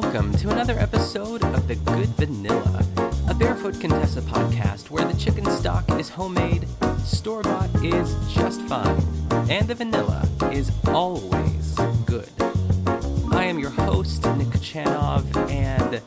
welcome 0.00 0.32
to 0.32 0.48
another 0.48 0.78
episode 0.78 1.44
of 1.44 1.68
The 1.68 1.74
Good 1.74 2.08
Vanilla, 2.16 2.82
a 3.28 3.34
Barefoot 3.34 3.78
Contessa 3.78 4.22
podcast 4.22 4.88
where 4.88 5.04
the 5.04 5.12
chicken 5.20 5.44
stock 5.50 5.84
is 6.00 6.08
homemade, 6.08 6.66
store 7.04 7.42
bought 7.42 7.68
is 7.84 8.16
just 8.32 8.62
fine, 8.62 9.02
and 9.50 9.68
the 9.68 9.74
vanilla 9.74 10.26
is 10.50 10.72
always 10.86 11.74
good. 12.06 12.30
I 13.32 13.44
am 13.44 13.58
your 13.58 13.68
host, 13.68 14.24
Nick 14.38 14.46
Kochanov, 14.46 15.26
and 15.50 16.00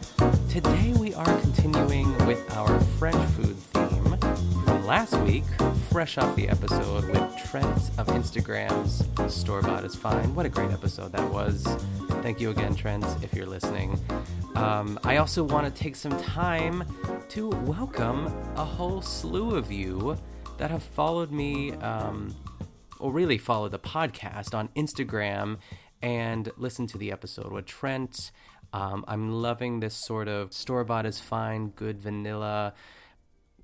today 0.50 0.92
we 1.00 1.14
are 1.14 1.40
continuing 1.42 2.12
with 2.26 2.58
our 2.58 2.80
French 2.98 3.24
food 3.34 3.56
theme 3.56 4.18
from 4.66 4.88
last 4.88 5.16
week, 5.20 5.46
fresh 5.92 6.18
off 6.18 6.36
the 6.36 6.50
episode 6.50 7.08
with 7.10 7.38
Trent 7.52 7.92
of 8.00 8.08
Instagram's 8.08 9.08
Store 9.32 9.62
Bought 9.62 9.86
is 9.86 9.96
Fine. 9.96 10.34
What 10.34 10.48
a 10.48 10.50
great 10.50 10.72
episode 10.72 11.12
that 11.12 11.30
was. 11.30 11.68
Thank 12.26 12.42
you 12.42 12.50
again, 12.50 12.74
Trent, 12.74 13.06
if 13.22 13.36
you're 13.36 13.46
listening. 13.46 14.00
Um, 14.56 15.00
I 15.04 15.18
also 15.18 15.44
want 15.44 15.72
to 15.72 15.84
take 15.84 15.96
some 15.96 16.20
time 16.24 16.84
to 17.30 17.50
welcome 17.50 18.26
a 18.56 18.66
whole 18.66 19.04
slew 19.04 19.54
of 19.54 19.72
you 19.72 20.18
that 20.58 20.72
have 20.72 20.82
followed 20.82 21.32
me, 21.32 21.74
um, 21.74 22.36
or 22.98 23.12
really 23.12 23.38
followed 23.38 23.74
the 23.74 23.78
podcast 23.78 24.56
on 24.56 24.70
Instagram 24.70 25.60
and 26.02 26.52
listened 26.58 26.90
to 26.90 26.98
the 26.98 27.12
episode 27.12 27.52
with 27.52 27.68
Trent. 27.68 28.32
Um, 28.74 29.06
I'm 29.08 29.32
loving 29.32 29.80
this 29.80 29.94
sort 29.94 30.28
of 30.28 30.52
store 30.52 30.84
bought 30.84 31.06
is 31.06 31.20
fine, 31.20 31.68
good 31.76 32.00
vanilla 32.02 32.74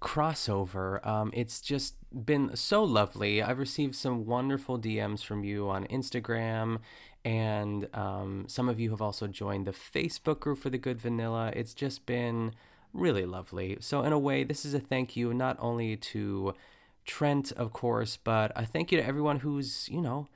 crossover. 0.02 1.05
Um, 1.05 1.32
it's 1.34 1.62
just 1.62 1.96
been 2.26 2.55
so 2.55 2.84
lovely. 2.84 3.41
I've 3.41 3.60
received 3.60 3.96
some 3.96 4.26
wonderful 4.26 4.78
DMs 4.78 5.24
from 5.24 5.44
you 5.44 5.70
on 5.70 5.86
Instagram, 5.86 6.80
and 7.24 7.88
um, 7.96 8.46
some 8.48 8.68
of 8.70 8.80
you 8.80 8.90
have 8.91 9.02
also 9.02 9.27
joined 9.27 9.68
the 9.68 9.72
Facebook 9.72 10.40
group 10.40 10.60
for 10.60 10.70
the 10.70 10.77
Good 10.77 11.00
Vanilla. 11.00 11.52
It's 11.55 11.74
just 11.74 12.05
been 12.05 12.54
really 12.94 13.26
lovely. 13.26 13.78
So, 13.80 14.02
in 14.04 14.13
a 14.13 14.20
way, 14.20 14.44
this 14.44 14.66
is 14.66 14.74
a 14.74 14.80
thank 14.80 15.16
you 15.16 15.34
not 15.34 15.58
only 15.60 15.96
to 15.98 16.55
Trent, 17.05 17.52
of 17.54 17.74
course, 17.74 18.18
but 18.18 18.52
a 18.55 18.66
thank 18.66 18.91
you 18.91 18.98
to 19.00 19.05
everyone 19.05 19.40
who's, 19.40 19.88
you 19.90 20.02
know, 20.02 20.28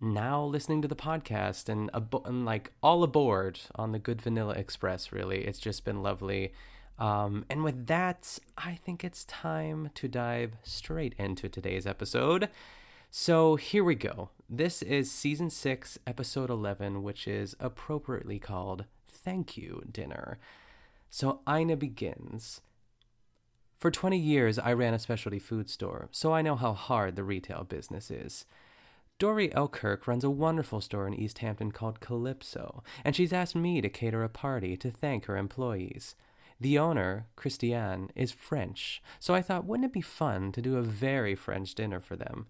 now 0.00 0.42
listening 0.44 0.82
to 0.82 0.88
the 0.88 0.96
podcast 0.96 1.68
and, 1.68 1.90
and 2.24 2.44
like 2.44 2.72
all 2.82 3.02
aboard 3.02 3.60
on 3.74 3.92
the 3.92 3.98
Good 3.98 4.22
Vanilla 4.22 4.54
Express, 4.54 5.12
really. 5.12 5.44
It's 5.44 5.58
just 5.58 5.84
been 5.84 6.02
lovely. 6.02 6.52
Um, 6.98 7.44
and 7.48 7.62
with 7.62 7.86
that, 7.86 8.38
I 8.56 8.74
think 8.74 9.04
it's 9.04 9.24
time 9.24 9.90
to 9.94 10.08
dive 10.08 10.54
straight 10.62 11.14
into 11.18 11.48
today's 11.48 11.86
episode. 11.86 12.48
So 13.10 13.56
here 13.56 13.84
we 13.84 13.94
go. 13.94 14.30
This 14.50 14.80
is 14.80 15.12
season 15.12 15.50
6, 15.50 15.98
episode 16.06 16.48
11, 16.48 17.02
which 17.02 17.28
is 17.28 17.54
appropriately 17.60 18.38
called 18.38 18.86
Thank 19.06 19.58
You 19.58 19.82
Dinner. 19.92 20.38
So 21.10 21.40
Ina 21.46 21.76
begins. 21.76 22.62
For 23.78 23.90
20 23.90 24.16
years, 24.16 24.58
I 24.58 24.72
ran 24.72 24.94
a 24.94 24.98
specialty 24.98 25.38
food 25.38 25.68
store, 25.68 26.08
so 26.12 26.32
I 26.32 26.40
know 26.40 26.56
how 26.56 26.72
hard 26.72 27.14
the 27.14 27.24
retail 27.24 27.62
business 27.62 28.10
is. 28.10 28.46
Dory 29.18 29.52
Elkirk 29.52 30.06
runs 30.06 30.24
a 30.24 30.30
wonderful 30.30 30.80
store 30.80 31.06
in 31.06 31.12
East 31.12 31.40
Hampton 31.40 31.70
called 31.70 32.00
Calypso, 32.00 32.82
and 33.04 33.14
she's 33.14 33.34
asked 33.34 33.54
me 33.54 33.82
to 33.82 33.90
cater 33.90 34.24
a 34.24 34.30
party 34.30 34.78
to 34.78 34.90
thank 34.90 35.26
her 35.26 35.36
employees. 35.36 36.16
The 36.58 36.78
owner, 36.78 37.26
Christiane, 37.36 38.08
is 38.14 38.32
French, 38.32 39.02
so 39.20 39.34
I 39.34 39.42
thought 39.42 39.66
wouldn't 39.66 39.90
it 39.90 39.92
be 39.92 40.00
fun 40.00 40.52
to 40.52 40.62
do 40.62 40.78
a 40.78 40.82
very 40.82 41.34
French 41.34 41.74
dinner 41.74 42.00
for 42.00 42.16
them? 42.16 42.46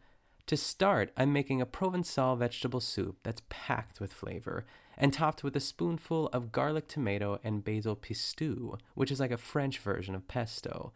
To 0.49 0.57
start, 0.57 1.13
I'm 1.15 1.31
making 1.31 1.61
a 1.61 1.67
Provençal 1.67 2.39
vegetable 2.39 2.81
soup 2.81 3.19
that's 3.23 3.43
packed 3.51 4.01
with 4.01 4.15
flavor 4.15 4.65
and 4.97 5.13
topped 5.13 5.45
with 5.45 5.55
a 5.57 5.61
spoonful 5.61 6.29
of 6.29 6.53
garlic 6.53 6.89
tomato 6.89 7.39
and 7.45 7.63
basil 7.63 7.95
pistou, 7.95 8.79
which 8.95 9.11
is 9.11 9.21
like 9.21 9.31
a 9.31 9.37
French 9.37 9.79
version 9.79 10.15
of 10.15 10.27
pesto. 10.27 10.95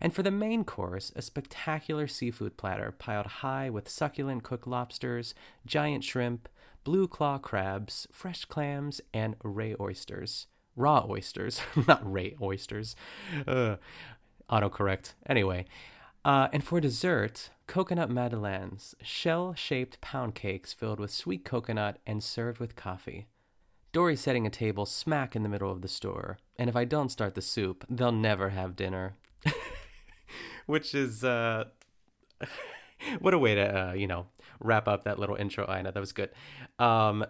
And 0.00 0.14
for 0.14 0.22
the 0.22 0.30
main 0.30 0.64
course, 0.64 1.12
a 1.14 1.20
spectacular 1.20 2.06
seafood 2.06 2.56
platter 2.56 2.90
piled 2.90 3.26
high 3.26 3.68
with 3.68 3.86
succulent 3.86 4.44
cooked 4.44 4.66
lobsters, 4.66 5.34
giant 5.66 6.02
shrimp, 6.02 6.48
blue 6.82 7.06
claw 7.06 7.36
crabs, 7.36 8.08
fresh 8.10 8.46
clams, 8.46 9.02
and 9.12 9.36
ray 9.42 9.76
oysters 9.78 10.46
raw 10.74 11.04
oysters, 11.08 11.60
not 11.88 12.00
ray 12.10 12.34
oysters. 12.40 12.94
Uh, 13.46 13.76
autocorrect. 14.50 15.14
Anyway, 15.26 15.66
uh, 16.24 16.48
and 16.52 16.62
for 16.62 16.80
dessert, 16.80 17.50
coconut 17.66 18.10
madeleines, 18.10 18.94
shell 19.02 19.54
shaped 19.54 20.00
pound 20.00 20.34
cakes 20.34 20.72
filled 20.72 21.00
with 21.00 21.10
sweet 21.10 21.44
coconut 21.44 21.98
and 22.06 22.22
served 22.22 22.58
with 22.58 22.76
coffee. 22.76 23.26
Dory's 23.92 24.20
setting 24.20 24.46
a 24.46 24.50
table 24.50 24.86
smack 24.86 25.34
in 25.34 25.42
the 25.42 25.48
middle 25.48 25.70
of 25.70 25.82
the 25.82 25.88
store, 25.88 26.38
and 26.58 26.68
if 26.68 26.76
I 26.76 26.84
don't 26.84 27.10
start 27.10 27.34
the 27.34 27.42
soup, 27.42 27.84
they'll 27.88 28.12
never 28.12 28.50
have 28.50 28.76
dinner. 28.76 29.16
Which 30.66 30.94
is, 30.94 31.24
uh, 31.24 31.64
what 33.20 33.34
a 33.34 33.38
way 33.38 33.54
to, 33.54 33.88
uh, 33.88 33.92
you 33.92 34.06
know, 34.06 34.26
wrap 34.60 34.88
up 34.88 35.04
that 35.04 35.18
little 35.18 35.36
intro, 35.36 35.64
Ina. 35.72 35.92
That 35.92 36.00
was 36.00 36.12
good. 36.12 36.30
Um, 36.78 37.24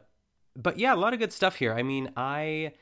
but 0.56 0.78
yeah, 0.78 0.94
a 0.94 0.96
lot 0.96 1.12
of 1.12 1.18
good 1.18 1.32
stuff 1.32 1.56
here. 1.56 1.72
I 1.72 1.82
mean, 1.82 2.10
I 2.16 2.72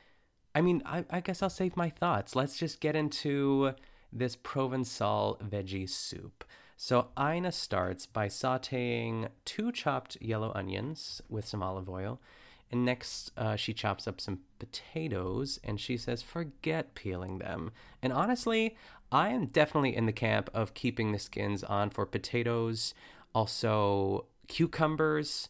I 0.55 0.61
mean, 0.61 0.83
I, 0.87 1.05
I 1.11 1.21
guess 1.21 1.43
I'll 1.43 1.51
save 1.51 1.77
my 1.77 1.91
thoughts. 1.91 2.37
Let's 2.37 2.57
just 2.57 2.81
get 2.81 2.95
into 2.95 3.73
this 4.13 4.37
Provençal 4.37 5.41
veggie 5.43 5.89
soup. 5.89 6.45
So 6.77 7.09
Ina 7.19 7.53
starts 7.53 8.07
by 8.07 8.29
sauteing 8.29 9.29
two 9.45 9.73
chopped 9.73 10.17
yellow 10.21 10.53
onions 10.55 11.23
with 11.29 11.47
some 11.47 11.63
olive 11.63 11.89
oil. 11.89 12.21
And 12.71 12.85
next, 12.85 13.31
uh, 13.37 13.57
she 13.57 13.73
chops 13.73 14.09
up 14.09 14.21
some 14.21 14.41
potatoes 14.59 15.61
and 15.63 15.81
she 15.81 15.97
says, 15.97 16.23
forget 16.23 16.95
peeling 16.95 17.39
them. 17.39 17.71
And 18.03 18.13
honestly, 18.13 18.77
I 19.13 19.29
am 19.29 19.47
definitely 19.47 19.95
in 19.95 20.07
the 20.07 20.13
camp 20.13 20.51
of 20.53 20.75
keeping 20.75 21.13
the 21.13 21.19
skins 21.19 21.63
on 21.63 21.91
for 21.91 22.05
potatoes, 22.05 22.95
also 23.35 24.27
cucumbers. 24.49 25.49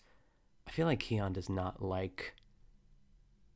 I 0.66 0.70
feel 0.70 0.86
like 0.86 1.00
Keon 1.00 1.32
does 1.32 1.48
not 1.48 1.82
like 1.82 2.34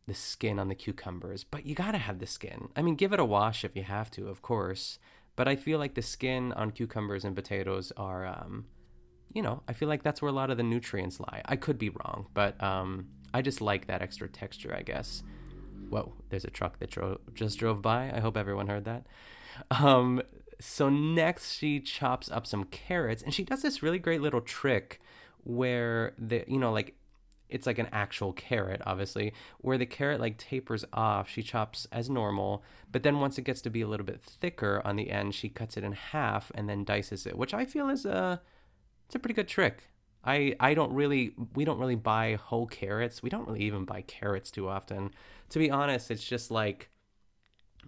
the 0.07 0.15
skin 0.15 0.59
on 0.59 0.69
the 0.69 0.75
cucumbers, 0.75 1.45
but 1.45 1.67
you 1.67 1.75
gotta 1.75 1.99
have 1.99 2.19
the 2.19 2.27
skin. 2.27 2.71
I 2.75 2.81
mean, 2.81 2.95
give 2.95 3.13
it 3.13 3.21
a 3.21 3.25
wash 3.25 3.65
if 3.65 3.77
you 3.77 3.83
have 3.83 4.11
to, 4.13 4.29
of 4.29 4.41
course. 4.41 4.99
But 5.39 5.47
I 5.47 5.55
feel 5.55 5.79
like 5.79 5.95
the 5.95 6.03
skin 6.03 6.53
on 6.55 6.73
cucumbers 6.73 7.25
and 7.25 7.37
potatoes 7.37 7.93
are, 7.97 8.27
um, 8.27 8.65
you 9.33 9.41
know, 9.41 9.63
I 9.69 9.73
feel 9.73 9.89
like 9.89 10.03
that's 10.03 10.21
where 10.21 10.31
a 10.31 10.35
lot 10.35 10.51
of 10.51 10.57
the 10.57 10.65
nutrients 10.65 11.21
lie. 11.21 11.43
I 11.45 11.55
could 11.55 11.79
be 11.79 11.91
wrong, 11.91 12.27
but 12.35 12.61
um, 12.61 13.07
I 13.33 13.41
just 13.41 13.61
like 13.61 13.87
that 13.87 14.03
extra 14.03 14.29
texture, 14.29 14.75
I 14.75 14.83
guess. 14.83 15.23
Whoa, 15.91 16.13
there's 16.31 16.45
a 16.45 16.51
truck 16.51 16.81
that 16.81 16.91
dro- 16.91 17.21
just 17.35 17.57
drove 17.57 17.81
by. 17.83 18.11
I 18.13 18.19
hope 18.19 18.37
everyone 18.37 18.67
heard 18.67 18.85
that. 18.87 19.07
Um, 19.71 20.23
so 20.59 20.89
next, 20.89 21.53
she 21.53 21.79
chops 21.79 22.29
up 22.33 22.45
some 22.45 22.65
carrots, 22.65 23.23
and 23.23 23.33
she 23.33 23.45
does 23.45 23.63
this 23.63 23.81
really 23.81 24.01
great 24.01 24.21
little 24.21 24.41
trick 24.41 25.01
where 25.45 26.15
the 26.19 26.45
you 26.49 26.59
know 26.59 26.73
like 26.73 26.97
it's 27.49 27.67
like 27.67 27.79
an 27.79 27.89
actual 27.93 28.33
carrot, 28.33 28.83
obviously, 28.85 29.33
where 29.59 29.79
the 29.79 29.87
carrot 29.87 30.21
like 30.21 30.37
tapers 30.37 30.85
off. 30.93 31.29
She 31.29 31.43
chops 31.43 31.87
as 31.91 32.11
normal, 32.11 32.63
but 32.91 33.03
then 33.03 33.21
once 33.21 33.39
it 33.39 33.43
gets 33.43 33.63
to 33.63 33.71
be 33.71 33.81
a 33.81 33.89
little 33.89 34.07
bit 34.07 34.23
thicker 34.23 34.83
on 34.85 34.97
the 34.97 35.11
end, 35.11 35.35
she 35.35 35.49
cuts 35.49 35.77
it 35.77 35.85
in 35.85 35.93
half 35.93 36.53
and 36.55 36.69
then 36.69 36.85
dices 36.85 37.27
it, 37.27 37.39
which 37.39 37.55
I 37.55 37.65
feel 37.65 37.89
is 37.89 38.05
a 38.05 38.41
it's 39.07 39.15
a 39.15 39.19
pretty 39.19 39.35
good 39.35 39.49
trick. 39.49 39.89
I 40.25 40.57
I 40.61 40.75
don't 40.75 40.93
really 40.93 41.35
we 41.55 41.65
don't 41.65 41.79
really 41.79 41.95
buy 41.95 42.35
whole 42.35 42.67
carrots. 42.67 43.23
We 43.23 43.31
don't 43.31 43.47
really 43.47 43.63
even 43.63 43.85
buy 43.85 44.03
carrots 44.03 44.51
too 44.51 44.69
often. 44.69 45.11
To 45.51 45.59
be 45.59 45.71
honest, 45.71 46.11
it's 46.11 46.25
just 46.25 46.51
like 46.51 46.91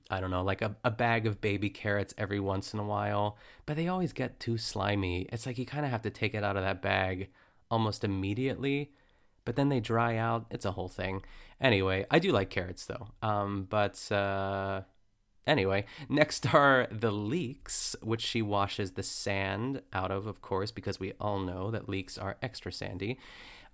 I 0.09 0.20
don't 0.20 0.31
know, 0.31 0.43
like 0.43 0.62
a, 0.62 0.76
a 0.84 0.91
bag 0.91 1.26
of 1.26 1.41
baby 1.41 1.70
carrots 1.70 2.15
every 2.16 2.41
once 2.41 2.72
in 2.72 2.81
a 2.81 2.84
while, 2.84 3.37
but 3.66 3.76
they 3.76 3.88
always 3.88 4.12
get 4.12 4.41
too 4.41 4.56
slimy. 4.56 5.28
It's 5.32 5.47
like 5.47 5.59
you 5.59 5.66
kind 5.66 5.84
of 5.84 5.93
have 5.93 6.03
to 6.03 6.10
take 6.10 6.34
it 6.34 6.43
out 6.43 6.56
of 6.56 6.62
that 6.62 6.82
bag 6.82 7.28
almost 7.70 8.02
immediately 8.02 8.93
but 9.50 9.56
then 9.56 9.69
they 9.69 9.81
dry 9.81 10.17
out. 10.17 10.47
It's 10.49 10.64
a 10.64 10.70
whole 10.70 10.87
thing. 10.88 11.23
Anyway, 11.61 12.06
I 12.08 12.20
do 12.20 12.31
like 12.31 12.50
carrots 12.50 12.87
though. 12.87 13.08
Um, 13.20 13.67
but 13.69 14.00
uh, 14.12 14.82
anyway, 15.44 15.87
next 16.08 16.47
are 16.55 16.87
the 16.93 17.11
leeks, 17.11 17.97
which 18.00 18.20
she 18.20 18.43
washes 18.43 18.93
the 18.93 19.02
sand 19.02 19.82
out 19.93 20.12
of, 20.12 20.29
of 20.29 20.41
course, 20.41 20.70
because 20.70 21.00
we 21.00 21.14
all 21.19 21.41
know 21.41 21.73
that 21.73 21.88
leeks 21.88 22.17
are 22.17 22.37
extra 22.41 22.70
sandy. 22.70 23.19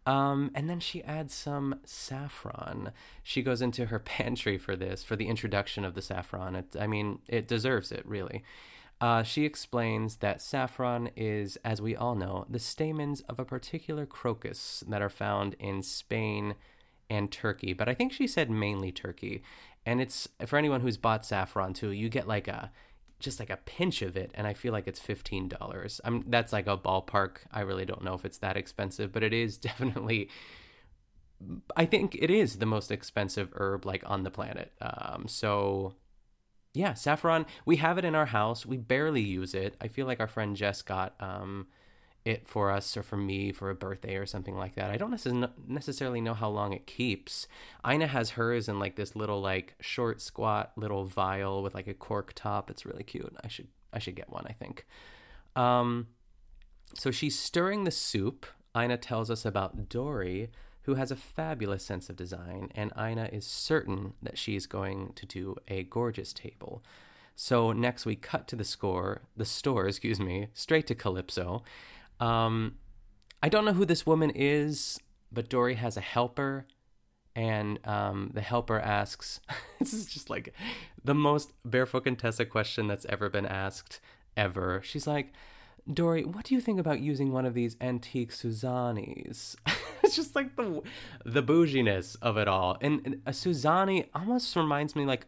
Um, 0.06 0.50
and 0.54 0.70
then 0.70 0.80
she 0.80 1.04
adds 1.04 1.34
some 1.34 1.80
saffron. 1.84 2.92
She 3.22 3.42
goes 3.42 3.60
into 3.60 3.84
her 3.84 3.98
pantry 4.16 4.56
for 4.56 4.76
this, 4.76 5.04
for 5.04 5.14
the 5.14 5.28
introduction 5.28 5.84
of 5.84 5.92
the 5.92 6.00
saffron. 6.00 6.56
It, 6.56 6.74
I 6.80 6.86
mean, 6.86 7.18
it 7.28 7.46
deserves 7.46 7.92
it, 7.92 8.06
really. 8.06 8.42
Uh, 9.00 9.22
she 9.22 9.44
explains 9.44 10.16
that 10.16 10.40
saffron 10.40 11.10
is, 11.16 11.56
as 11.64 11.82
we 11.82 11.94
all 11.94 12.14
know, 12.14 12.46
the 12.48 12.58
stamens 12.58 13.20
of 13.22 13.38
a 13.38 13.44
particular 13.44 14.06
crocus 14.06 14.82
that 14.88 15.02
are 15.02 15.10
found 15.10 15.54
in 15.58 15.82
Spain 15.82 16.54
and 17.10 17.30
Turkey. 17.30 17.72
But 17.74 17.88
I 17.88 17.94
think 17.94 18.12
she 18.12 18.26
said 18.26 18.50
mainly 18.50 18.92
Turkey. 18.92 19.42
And 19.84 20.00
it's 20.00 20.28
for 20.46 20.56
anyone 20.58 20.80
who's 20.80 20.96
bought 20.96 21.26
saffron 21.26 21.74
too, 21.74 21.90
you 21.90 22.08
get 22.08 22.26
like 22.26 22.48
a 22.48 22.72
just 23.18 23.40
like 23.40 23.48
a 23.48 23.56
pinch 23.56 24.02
of 24.02 24.14
it, 24.14 24.30
and 24.34 24.46
I 24.46 24.52
feel 24.52 24.72
like 24.72 24.86
it's 24.86 25.00
fifteen 25.00 25.48
dollars. 25.48 26.00
I'm 26.04 26.24
that's 26.26 26.52
like 26.52 26.66
a 26.66 26.76
ballpark. 26.76 27.38
I 27.50 27.60
really 27.60 27.84
don't 27.86 28.02
know 28.04 28.14
if 28.14 28.24
it's 28.24 28.38
that 28.38 28.56
expensive, 28.56 29.12
but 29.12 29.22
it 29.22 29.32
is 29.32 29.56
definitely 29.58 30.28
I 31.76 31.84
think 31.84 32.16
it 32.18 32.30
is 32.30 32.58
the 32.58 32.66
most 32.66 32.90
expensive 32.90 33.52
herb 33.54 33.84
like 33.84 34.02
on 34.06 34.22
the 34.22 34.30
planet. 34.30 34.72
Um, 34.80 35.26
so 35.28 35.94
yeah, 36.76 36.94
saffron. 36.94 37.46
We 37.64 37.76
have 37.76 37.98
it 37.98 38.04
in 38.04 38.14
our 38.14 38.26
house. 38.26 38.66
We 38.66 38.76
barely 38.76 39.22
use 39.22 39.54
it. 39.54 39.76
I 39.80 39.88
feel 39.88 40.06
like 40.06 40.20
our 40.20 40.28
friend 40.28 40.56
Jess 40.56 40.82
got 40.82 41.14
um, 41.20 41.66
it 42.24 42.46
for 42.46 42.70
us 42.70 42.96
or 42.96 43.02
for 43.02 43.16
me 43.16 43.52
for 43.52 43.70
a 43.70 43.74
birthday 43.74 44.16
or 44.16 44.26
something 44.26 44.56
like 44.56 44.74
that. 44.74 44.90
I 44.90 44.96
don't 44.96 45.18
necessarily 45.66 46.20
know 46.20 46.34
how 46.34 46.50
long 46.50 46.72
it 46.72 46.86
keeps. 46.86 47.48
Ina 47.88 48.08
has 48.08 48.30
hers 48.30 48.68
in 48.68 48.78
like 48.78 48.96
this 48.96 49.16
little 49.16 49.40
like 49.40 49.74
short 49.80 50.20
squat 50.20 50.72
little 50.76 51.04
vial 51.04 51.62
with 51.62 51.74
like 51.74 51.86
a 51.86 51.94
cork 51.94 52.32
top. 52.34 52.70
It's 52.70 52.84
really 52.84 53.04
cute. 53.04 53.34
I 53.42 53.48
should 53.48 53.68
I 53.92 53.98
should 53.98 54.16
get 54.16 54.28
one. 54.28 54.44
I 54.46 54.52
think. 54.52 54.86
Um, 55.54 56.08
so 56.94 57.10
she's 57.10 57.38
stirring 57.38 57.84
the 57.84 57.90
soup. 57.90 58.44
Ina 58.76 58.98
tells 58.98 59.30
us 59.30 59.46
about 59.46 59.88
Dory, 59.88 60.50
who 60.86 60.94
has 60.94 61.10
a 61.10 61.16
fabulous 61.16 61.84
sense 61.84 62.08
of 62.08 62.14
design, 62.14 62.70
and 62.76 62.92
Ina 62.96 63.28
is 63.32 63.44
certain 63.44 64.14
that 64.22 64.38
she 64.38 64.54
is 64.54 64.68
going 64.68 65.12
to 65.16 65.26
do 65.26 65.56
a 65.66 65.82
gorgeous 65.82 66.32
table. 66.32 66.82
So 67.34 67.72
next 67.72 68.06
we 68.06 68.14
cut 68.14 68.46
to 68.48 68.56
the 68.56 68.64
score, 68.64 69.22
the 69.36 69.44
store, 69.44 69.88
excuse 69.88 70.20
me, 70.20 70.46
straight 70.54 70.86
to 70.86 70.94
Calypso. 70.94 71.64
Um, 72.20 72.76
I 73.42 73.48
don't 73.48 73.64
know 73.64 73.72
who 73.72 73.84
this 73.84 74.06
woman 74.06 74.30
is, 74.30 75.00
but 75.32 75.48
Dory 75.48 75.74
has 75.74 75.96
a 75.96 76.00
helper, 76.00 76.66
and 77.34 77.80
um, 77.84 78.30
the 78.32 78.40
helper 78.40 78.78
asks, 78.78 79.40
"This 79.80 79.92
is 79.92 80.06
just 80.06 80.30
like 80.30 80.54
the 81.04 81.14
most 81.14 81.52
barefoot 81.64 82.04
Contessa 82.04 82.46
question 82.46 82.86
that's 82.86 83.06
ever 83.06 83.28
been 83.28 83.44
asked 83.44 84.00
ever." 84.36 84.80
She's 84.84 85.06
like, 85.06 85.32
Dory, 85.92 86.24
what 86.24 86.44
do 86.44 86.54
you 86.54 86.60
think 86.60 86.80
about 86.80 87.00
using 87.00 87.30
one 87.30 87.46
of 87.46 87.54
these 87.54 87.76
antique 87.80 88.32
Suzanis? 88.32 89.54
it's 90.06 90.16
just 90.16 90.34
like 90.34 90.56
the 90.56 90.82
the 91.24 91.42
bouginess 91.42 92.16
of 92.22 92.36
it 92.36 92.48
all. 92.48 92.78
And, 92.80 93.00
and 93.04 93.14
uh, 93.16 93.18
a 93.26 93.30
Suzani 93.32 94.06
almost 94.14 94.56
reminds 94.56 94.96
me 94.96 95.04
like 95.04 95.26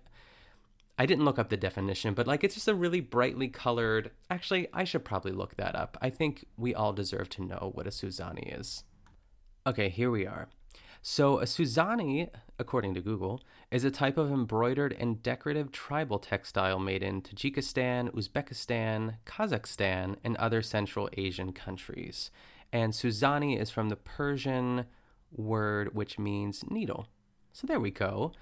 I 0.99 1.07
didn't 1.07 1.25
look 1.25 1.39
up 1.39 1.49
the 1.49 1.57
definition, 1.57 2.15
but 2.15 2.27
like 2.27 2.43
it's 2.43 2.55
just 2.55 2.69
a 2.69 2.75
really 2.75 3.01
brightly 3.01 3.49
colored. 3.49 4.11
Actually, 4.31 4.69
I 4.73 4.85
should 4.85 5.05
probably 5.05 5.33
look 5.33 5.57
that 5.57 5.75
up. 5.75 5.99
I 6.01 6.11
think 6.11 6.47
we 6.57 6.75
all 6.75 6.93
deserve 6.93 7.29
to 7.31 7.45
know 7.45 7.73
what 7.75 7.87
a 7.87 7.91
Suzani 7.91 8.59
is. 8.59 8.85
Okay, 9.67 9.89
here 9.89 10.11
we 10.11 10.27
are. 10.27 10.49
So, 11.01 11.39
a 11.39 11.45
Suzani, 11.45 12.29
according 12.59 12.95
to 12.95 13.01
Google, 13.01 13.41
is 13.71 13.85
a 13.85 13.91
type 13.91 14.19
of 14.19 14.33
embroidered 14.33 14.97
and 14.99 15.23
decorative 15.23 15.71
tribal 15.71 16.19
textile 16.19 16.81
made 16.81 17.05
in 17.05 17.23
Tajikistan, 17.23 18.13
Uzbekistan, 18.13 19.15
Kazakhstan, 19.25 20.17
and 20.25 20.37
other 20.37 20.61
Central 20.61 21.09
Asian 21.17 21.53
countries. 21.53 22.33
And 22.73 22.93
Suzani 22.93 23.59
is 23.59 23.71
from 23.71 23.89
the 23.89 23.97
Persian 23.97 24.87
word 25.33 25.95
which 25.95 26.19
means 26.19 26.65
needle. 26.71 27.07
So, 27.53 27.67
there 27.67 27.81
we 27.81 27.91
go. 27.91 28.33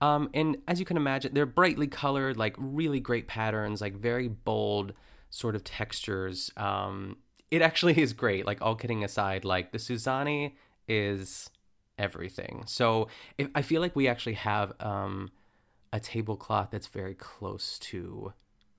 Um, 0.00 0.30
and 0.32 0.58
as 0.68 0.78
you 0.78 0.86
can 0.86 0.96
imagine, 0.96 1.34
they're 1.34 1.46
brightly 1.46 1.86
colored, 1.86 2.36
like 2.36 2.54
really 2.58 3.00
great 3.00 3.26
patterns, 3.26 3.80
like 3.80 3.96
very 3.96 4.28
bold 4.28 4.92
sort 5.30 5.54
of 5.56 5.64
textures. 5.64 6.50
Um, 6.56 7.16
it 7.50 7.62
actually 7.62 8.00
is 8.00 8.12
great. 8.12 8.46
Like 8.46 8.62
all 8.62 8.74
kidding 8.74 9.04
aside, 9.04 9.44
like 9.44 9.72
the 9.72 9.78
Suzani 9.78 10.52
is 10.86 11.50
everything. 11.98 12.62
So 12.66 13.08
if, 13.36 13.48
I 13.54 13.62
feel 13.62 13.80
like 13.80 13.96
we 13.96 14.06
actually 14.08 14.34
have 14.34 14.72
um, 14.80 15.30
a 15.92 16.00
tablecloth 16.00 16.68
that's 16.70 16.86
very 16.86 17.14
close 17.14 17.78
to 17.80 18.32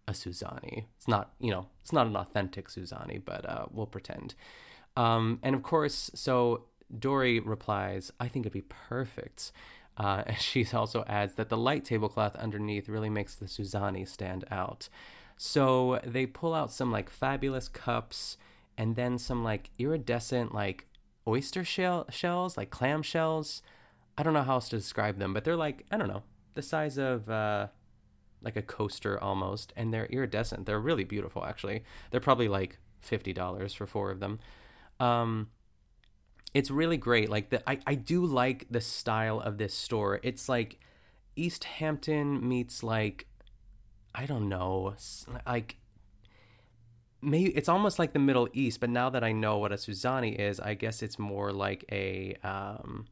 a 0.08 0.14
Suzani. 0.14 0.86
It's 0.98 1.08
not, 1.08 1.34
you 1.40 1.52
know, 1.52 1.68
it's 1.82 1.94
not 1.94 2.08
an 2.08 2.16
authentic 2.16 2.70
Suzani, 2.70 3.22
but 3.24 3.48
uh, 3.48 3.66
we'll 3.72 3.88
pretend. 3.88 4.36
Um, 5.00 5.40
and 5.44 5.56
of 5.56 5.64
course, 5.64 6.12
so 6.14 6.66
Dory 6.98 7.40
replies, 7.40 8.12
I 8.20 8.28
think 8.28 8.44
it'd 8.46 8.54
be 8.54 8.62
perfect. 8.62 9.54
Uh, 9.98 10.24
and 10.28 10.38
she 10.38 10.68
also 10.74 11.06
adds 11.08 11.36
that 11.36 11.50
the 11.50 11.58
light 11.58 11.86
tablecloth 11.86 12.36
underneath 12.36 12.90
really 12.90 13.10
makes 13.10 13.36
the 13.36 13.46
Suzani 13.46 14.06
stand 14.06 14.44
out. 14.52 14.90
So 15.38 16.02
they 16.04 16.26
pull 16.26 16.54
out 16.54 16.70
some 16.70 16.92
like 16.92 17.10
fabulous 17.10 17.70
cups 17.70 18.36
and 18.78 18.98
then 18.98 19.18
some 19.18 19.42
like 19.42 19.70
iridescent 19.80 20.54
like 20.54 20.88
oyster 21.26 21.64
shell 21.64 22.06
shells, 22.10 22.58
like 22.58 22.70
clam 22.70 23.02
shells. 23.02 23.62
I 24.18 24.24
don't 24.24 24.34
know 24.34 24.44
how 24.44 24.56
else 24.56 24.68
to 24.70 24.78
describe 24.78 25.18
them, 25.18 25.34
but 25.34 25.46
they're 25.46 25.56
like 25.56 25.86
I 25.92 25.98
don't 25.98 26.10
know 26.10 26.24
the 26.56 26.62
size 26.62 26.98
of 26.98 27.30
uh, 27.30 27.68
like 28.42 28.58
a 28.58 28.62
coaster 28.62 29.22
almost, 29.24 29.72
and 29.78 29.94
they're 29.94 30.08
iridescent. 30.08 30.66
They're 30.66 30.80
really 30.80 31.06
beautiful, 31.06 31.46
actually. 31.46 31.86
They're 32.12 32.20
probably 32.20 32.50
like 32.50 32.80
fifty 33.00 33.32
dollars 33.32 33.74
for 33.74 33.88
four 33.88 34.12
of 34.12 34.20
them. 34.20 34.40
Um, 35.00 35.50
it's 36.54 36.72
really 36.72 36.98
great. 36.98 37.30
Like 37.30 37.50
the 37.50 37.68
I 37.70 37.80
I 37.86 37.96
do 37.96 38.26
like 38.26 38.68
the 38.70 38.82
style 38.82 39.40
of 39.40 39.58
this 39.58 39.74
store. 39.74 40.20
It's 40.24 40.50
like 40.50 40.80
East 41.36 41.64
Hampton 41.64 42.48
meets 42.48 42.84
like 42.84 43.28
I 44.14 44.26
don't 44.26 44.50
know, 44.50 44.96
like 45.46 45.78
maybe 47.22 47.52
it's 47.52 47.70
almost 47.70 48.00
like 48.00 48.14
the 48.14 48.20
Middle 48.20 48.50
East, 48.54 48.80
but 48.80 48.90
now 48.90 49.10
that 49.10 49.24
I 49.24 49.32
know 49.32 49.58
what 49.58 49.72
a 49.72 49.76
Suzani 49.76 50.36
is, 50.36 50.60
I 50.60 50.74
guess 50.74 51.04
it's 51.04 51.20
more 51.20 51.52
like 51.52 51.86
a 51.92 52.36
um, 52.44 53.06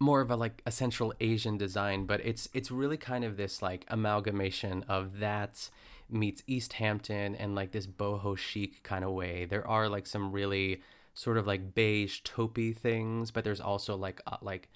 more 0.00 0.20
of 0.20 0.30
a 0.30 0.36
like 0.36 0.62
a 0.66 0.70
Central 0.70 1.14
Asian 1.20 1.56
design, 1.56 2.06
but 2.06 2.20
it's 2.24 2.48
it's 2.52 2.70
really 2.70 2.96
kind 2.96 3.24
of 3.24 3.36
this 3.36 3.62
like 3.62 3.84
amalgamation 3.88 4.84
of 4.88 5.20
that 5.20 5.70
meets 6.12 6.42
East 6.46 6.74
Hampton 6.74 7.34
and 7.34 7.54
like 7.54 7.72
this 7.72 7.86
boho 7.86 8.36
chic 8.36 8.82
kind 8.82 9.04
of 9.04 9.12
way. 9.12 9.44
There 9.44 9.66
are 9.66 9.88
like 9.88 10.06
some 10.06 10.32
really 10.32 10.82
sort 11.14 11.36
of 11.36 11.46
like 11.46 11.74
beige 11.74 12.20
taupey 12.22 12.76
things, 12.76 13.30
but 13.30 13.44
there's 13.44 13.60
also 13.60 13.96
like 13.96 14.20
uh, 14.26 14.36
like 14.42 14.68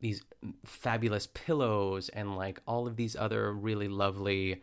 these 0.00 0.22
fabulous 0.64 1.26
pillows 1.26 2.08
and 2.10 2.36
like 2.36 2.60
all 2.66 2.86
of 2.86 2.96
these 2.96 3.16
other 3.16 3.52
really 3.52 3.88
lovely 3.88 4.62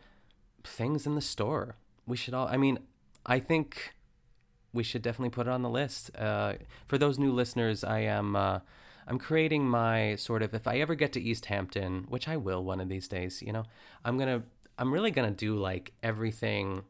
things 0.62 1.06
in 1.06 1.14
the 1.14 1.20
store 1.20 1.76
we 2.06 2.16
should 2.16 2.34
all. 2.34 2.48
I 2.48 2.56
mean, 2.56 2.78
I 3.24 3.38
think 3.38 3.94
we 4.72 4.82
should 4.82 5.02
definitely 5.02 5.30
put 5.30 5.46
it 5.46 5.50
on 5.50 5.62
the 5.62 5.70
list. 5.70 6.10
Uh, 6.16 6.54
for 6.86 6.98
those 6.98 7.18
new 7.18 7.32
listeners, 7.32 7.84
I 7.84 8.00
am. 8.00 8.36
Uh, 8.36 8.60
I'm 9.06 9.18
creating 9.18 9.66
my 9.68 10.14
sort 10.14 10.42
of 10.42 10.54
if 10.54 10.66
I 10.66 10.78
ever 10.78 10.94
get 10.94 11.12
to 11.14 11.20
East 11.20 11.46
Hampton, 11.46 12.06
which 12.08 12.28
I 12.28 12.36
will 12.36 12.62
one 12.62 12.80
of 12.80 12.88
these 12.88 13.08
days, 13.08 13.42
you 13.42 13.52
know, 13.52 13.64
I'm 14.04 14.16
gonna 14.18 14.42
I'm 14.82 14.92
really 14.92 15.12
gonna 15.12 15.30
do 15.30 15.54
like 15.54 15.92
everything. 16.02 16.82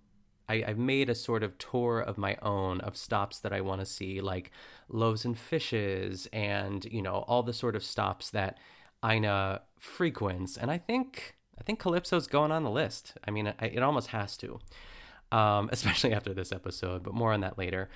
I, 0.49 0.65
I've 0.67 0.79
made 0.79 1.11
a 1.11 1.15
sort 1.15 1.43
of 1.43 1.59
tour 1.59 2.01
of 2.01 2.17
my 2.17 2.37
own 2.41 2.81
of 2.81 2.97
stops 2.97 3.39
that 3.41 3.53
I 3.53 3.61
want 3.61 3.81
to 3.81 3.87
see, 3.87 4.23
like 4.23 4.51
loaves 4.89 5.27
and 5.27 5.39
fishes, 5.39 6.27
and 6.33 6.87
you 6.87 7.03
know 7.03 7.27
all 7.29 7.43
the 7.43 7.53
sort 7.53 7.77
of 7.77 7.85
stops 7.85 8.31
that 8.31 8.57
Ina 9.05 9.61
frequents. 9.79 10.57
And 10.57 10.71
I 10.71 10.79
think 10.79 11.37
I 11.61 11.65
think 11.65 11.81
Calypso's 11.81 12.27
going 12.27 12.51
on 12.51 12.65
the 12.65 12.71
list. 12.71 13.13
I 13.29 13.31
mean, 13.31 13.49
it, 13.49 13.57
it 13.61 13.83
almost 13.83 14.09
has 14.09 14.39
to 14.39 14.59
um, 15.31 15.69
especially 15.73 16.15
after 16.15 16.33
this 16.33 16.51
episode, 16.51 17.03
but 17.03 17.13
more 17.13 17.35
on 17.35 17.41
that 17.41 17.59
later. 17.59 17.91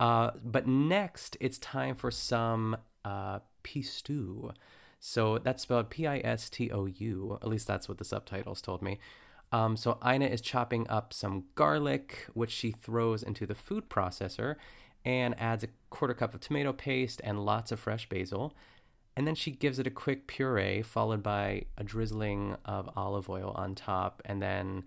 Uh, 0.00 0.30
but 0.42 0.66
next, 0.66 1.36
it's 1.40 1.58
time 1.58 1.94
for 1.94 2.10
some 2.10 2.78
uh, 3.04 3.40
pistou. 3.62 4.54
So 4.98 5.36
that's 5.36 5.62
spelled 5.62 5.90
P 5.90 6.06
I 6.06 6.22
S 6.24 6.48
T 6.48 6.70
O 6.70 6.86
U. 6.86 7.38
At 7.42 7.48
least 7.48 7.66
that's 7.66 7.86
what 7.86 7.98
the 7.98 8.04
subtitles 8.06 8.62
told 8.62 8.80
me. 8.80 8.98
Um, 9.52 9.76
so 9.76 9.98
Ina 10.04 10.26
is 10.26 10.40
chopping 10.40 10.88
up 10.88 11.12
some 11.12 11.44
garlic, 11.54 12.26
which 12.32 12.50
she 12.50 12.72
throws 12.72 13.22
into 13.22 13.46
the 13.46 13.54
food 13.54 13.90
processor 13.90 14.56
and 15.04 15.38
adds 15.38 15.62
a 15.62 15.68
quarter 15.90 16.14
cup 16.14 16.32
of 16.32 16.40
tomato 16.40 16.72
paste 16.72 17.20
and 17.22 17.44
lots 17.44 17.70
of 17.70 17.78
fresh 17.78 18.08
basil. 18.08 18.54
And 19.14 19.26
then 19.26 19.34
she 19.34 19.50
gives 19.50 19.78
it 19.78 19.86
a 19.86 19.90
quick 19.90 20.26
puree, 20.26 20.80
followed 20.80 21.22
by 21.22 21.66
a 21.76 21.84
drizzling 21.84 22.56
of 22.64 22.88
olive 22.96 23.28
oil 23.28 23.52
on 23.54 23.74
top, 23.74 24.22
and 24.24 24.40
then 24.40 24.84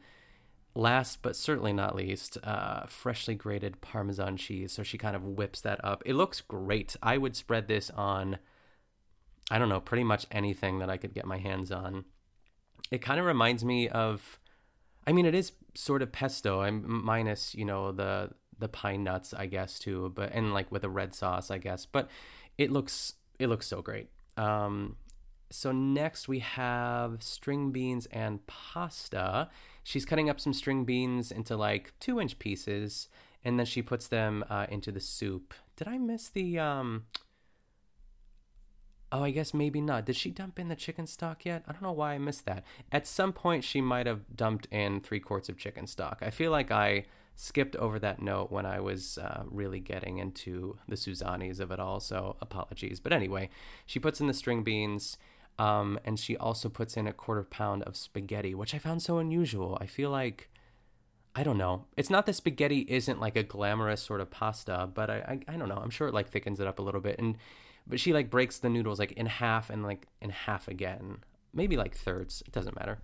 last 0.73 1.21
but 1.21 1.35
certainly 1.35 1.71
not 1.71 1.95
least, 1.95 2.39
uh, 2.43 2.87
freshly 2.87 3.35
grated 3.35 3.81
Parmesan 3.81 4.35
cheese. 4.35 4.71
So 4.71 4.81
she 4.81 4.97
kind 4.97 5.15
of 5.15 5.23
whips 5.23 5.61
that 5.61 5.83
up. 5.85 6.01
It 6.07 6.15
looks 6.15 6.41
great. 6.41 6.95
I 7.03 7.19
would 7.19 7.35
spread 7.35 7.67
this 7.67 7.91
on, 7.91 8.39
I 9.51 9.59
don't 9.59 9.69
know, 9.69 9.79
pretty 9.79 10.03
much 10.03 10.25
anything 10.31 10.79
that 10.79 10.89
I 10.89 10.97
could 10.97 11.13
get 11.13 11.25
my 11.25 11.37
hands 11.37 11.71
on. 11.71 12.05
It 12.89 13.03
kind 13.03 13.19
of 13.19 13.27
reminds 13.27 13.63
me 13.63 13.87
of, 13.87 14.39
I 15.07 15.11
mean, 15.11 15.25
it 15.25 15.35
is 15.35 15.51
sort 15.75 16.01
of 16.01 16.11
pesto. 16.11 16.61
I'm 16.61 17.03
minus, 17.05 17.55
you 17.55 17.65
know, 17.65 17.91
the 17.91 18.31
the 18.57 18.69
pine 18.69 19.03
nuts, 19.03 19.33
I 19.33 19.45
guess, 19.47 19.79
too, 19.79 20.11
but 20.15 20.31
and 20.33 20.53
like 20.53 20.71
with 20.71 20.83
a 20.83 20.89
red 20.89 21.13
sauce, 21.13 21.51
I 21.51 21.57
guess. 21.57 21.85
But 21.85 22.09
it 22.57 22.71
looks 22.71 23.13
it 23.39 23.47
looks 23.47 23.67
so 23.67 23.81
great. 23.81 24.09
Um, 24.37 24.97
so 25.51 25.71
next 25.71 26.27
we 26.27 26.39
have 26.39 27.21
string 27.21 27.71
beans 27.71 28.07
and 28.07 28.45
pasta 28.47 29.49
she's 29.85 30.03
cutting 30.03 30.29
up 30.29 30.41
some 30.41 30.51
string 30.51 30.83
beans 30.83 31.31
into 31.31 31.55
like 31.55 31.93
two 32.01 32.19
inch 32.19 32.37
pieces, 32.39 33.07
and 33.45 33.57
then 33.57 33.65
she 33.65 33.81
puts 33.81 34.09
them 34.09 34.43
uh, 34.49 34.65
into 34.69 34.91
the 34.91 34.99
soup. 34.99 35.53
Did 35.77 35.87
I 35.87 35.97
miss 35.97 36.27
the 36.27 36.59
um? 36.59 37.05
Oh, 39.15 39.23
I 39.23 39.31
guess 39.31 39.53
maybe 39.53 39.79
not. 39.79 40.05
Did 40.05 40.17
she 40.17 40.29
dump 40.29 40.59
in 40.59 40.67
the 40.67 40.75
chicken 40.75 41.07
stock 41.07 41.45
yet? 41.45 41.63
I 41.65 41.71
don't 41.71 41.81
know 41.81 41.93
why 41.93 42.15
I 42.15 42.17
missed 42.17 42.45
that. 42.47 42.65
At 42.91 43.07
some 43.07 43.31
point, 43.31 43.63
she 43.63 43.79
might 43.79 44.07
have 44.07 44.35
dumped 44.35 44.67
in 44.71 44.99
three 44.99 45.21
quarts 45.21 45.47
of 45.47 45.57
chicken 45.57 45.87
stock. 45.87 46.19
I 46.21 46.31
feel 46.31 46.51
like 46.51 46.69
I 46.69 47.05
skipped 47.33 47.77
over 47.77 47.97
that 47.99 48.21
note 48.21 48.51
when 48.51 48.65
I 48.65 48.81
was 48.81 49.17
uh, 49.17 49.43
really 49.45 49.79
getting 49.79 50.17
into 50.17 50.79
the 50.89 50.97
Suzanis 50.97 51.61
of 51.61 51.71
it 51.71 51.79
all, 51.79 52.01
so 52.01 52.35
apologies. 52.41 52.99
But 52.99 53.13
anyway, 53.13 53.49
she 53.85 53.99
puts 53.99 54.19
in 54.19 54.27
the 54.27 54.33
string 54.33 54.63
beans. 54.63 55.17
Um, 55.57 55.97
and 56.03 56.19
she 56.19 56.35
also 56.35 56.67
puts 56.67 56.97
in 56.97 57.07
a 57.07 57.13
quarter 57.13 57.43
pound 57.43 57.83
of 57.83 57.95
spaghetti, 57.95 58.53
which 58.53 58.75
I 58.75 58.79
found 58.79 59.01
so 59.01 59.19
unusual. 59.19 59.77
I 59.79 59.85
feel 59.85 60.09
like 60.09 60.49
I 61.33 61.43
don't 61.43 61.57
know. 61.57 61.85
It's 61.95 62.09
not 62.09 62.25
that 62.25 62.33
spaghetti 62.33 62.85
isn't 62.89 63.21
like 63.21 63.37
a 63.37 63.43
glamorous 63.43 64.01
sort 64.01 64.19
of 64.19 64.29
pasta, 64.29 64.89
but 64.93 65.09
I, 65.09 65.39
I, 65.47 65.53
I 65.53 65.57
don't 65.57 65.69
know. 65.69 65.79
I'm 65.81 65.89
sure 65.89 66.09
it 66.09 66.13
like 66.13 66.27
thickens 66.27 66.59
it 66.59 66.67
up 66.67 66.79
a 66.79 66.81
little 66.81 66.99
bit. 66.99 67.17
And 67.17 67.37
but 67.87 67.99
she 67.99 68.13
like 68.13 68.29
breaks 68.29 68.59
the 68.59 68.69
noodles 68.69 68.99
like 68.99 69.11
in 69.13 69.25
half 69.25 69.69
and 69.69 69.83
like 69.83 70.07
in 70.21 70.29
half 70.29 70.67
again, 70.67 71.19
maybe 71.53 71.77
like 71.77 71.95
thirds. 71.95 72.43
It 72.45 72.51
doesn't 72.51 72.77
matter. 72.77 72.99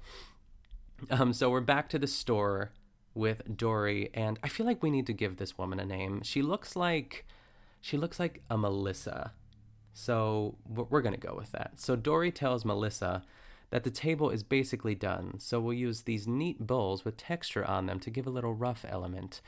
Um, 1.10 1.34
so 1.34 1.50
we're 1.50 1.62
back 1.62 1.90
to 1.90 2.00
the 2.00 2.08
store 2.08 2.72
with 3.14 3.58
Dory, 3.58 4.10
and 4.14 4.40
I 4.44 4.48
feel 4.48 4.66
like 4.66 4.84
we 4.84 4.92
need 4.92 5.08
to 5.08 5.14
give 5.14 5.38
this 5.38 5.58
woman 5.58 5.80
a 5.80 5.86
name. 5.86 6.22
She 6.24 6.42
looks 6.42 6.76
like 6.76 7.26
she 7.82 7.98
looks 7.98 8.20
like 8.20 8.42
a 8.50 8.58
Melissa. 8.58 9.34
So 9.94 10.56
we're 10.68 11.02
gonna 11.02 11.18
go 11.18 11.36
with 11.36 11.52
that. 11.52 11.80
So 11.80 11.96
Dory 11.96 12.32
tells 12.32 12.64
Melissa 12.64 13.24
that 13.72 13.84
the 13.84 13.92
table 13.92 14.30
is 14.30 14.44
basically 14.44 14.96
done, 14.96 15.40
so 15.40 15.60
we'll 15.60 15.74
use 15.74 16.04
these 16.04 16.28
neat 16.28 16.66
bowls 16.66 17.04
with 17.04 17.18
texture 17.18 17.66
on 17.66 17.86
them 17.86 18.00
to 18.02 18.10
give 18.10 18.28
a 18.28 18.32
little 18.32 18.54
rough 18.54 18.86
element. 18.88 19.42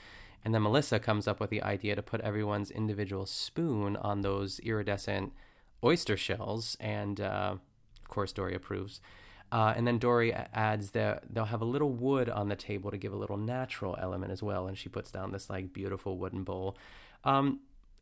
And 0.43 0.53
then 0.53 0.61
Melissa 0.61 0.99
comes 0.99 1.27
up 1.27 1.39
with 1.39 1.49
the 1.49 1.61
idea 1.63 1.95
to 1.95 2.01
put 2.01 2.21
everyone's 2.21 2.69
individual 2.69 3.25
spoon 3.25 3.95
on 3.95 4.21
those 4.21 4.59
iridescent 4.59 5.33
oyster 5.83 6.17
shells, 6.17 6.77
and 6.79 7.19
uh, 7.21 7.55
of 8.01 8.07
course, 8.07 8.31
Dory 8.33 8.53
approves. 8.53 8.99
Uh, 9.51 9.73
and 9.77 9.85
then 9.85 9.99
Dory 9.99 10.33
adds 10.33 10.91
that 10.91 11.23
they'll 11.29 11.45
have 11.45 11.61
a 11.61 11.65
little 11.65 11.91
wood 11.91 12.27
on 12.27 12.49
the 12.49 12.55
table 12.55 12.89
to 12.89 12.97
give 12.97 13.13
a 13.13 13.17
little 13.17 13.37
natural 13.37 13.95
element 14.01 14.31
as 14.31 14.41
well. 14.41 14.65
And 14.67 14.77
she 14.77 14.89
puts 14.89 15.11
down 15.11 15.31
this 15.31 15.49
like 15.49 15.71
beautiful 15.71 16.17
wooden 16.17 16.43
bowl. 16.43 16.75
Um, 17.23 17.59